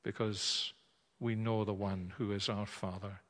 because 0.04 0.74
we 1.20 1.36
know 1.36 1.64
the 1.64 1.74
one 1.74 2.14
who 2.18 2.32
is 2.32 2.50
our 2.50 2.66
Father 2.66 3.22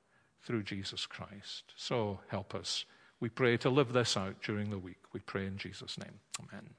through 0.43 0.63
Jesus 0.63 1.05
Christ. 1.05 1.73
So 1.75 2.19
help 2.27 2.55
us. 2.55 2.85
We 3.19 3.29
pray 3.29 3.57
to 3.57 3.69
live 3.69 3.93
this 3.93 4.17
out 4.17 4.41
during 4.41 4.69
the 4.69 4.79
week. 4.79 5.01
We 5.13 5.19
pray 5.21 5.45
in 5.45 5.57
Jesus' 5.57 5.97
name. 5.97 6.19
Amen. 6.39 6.69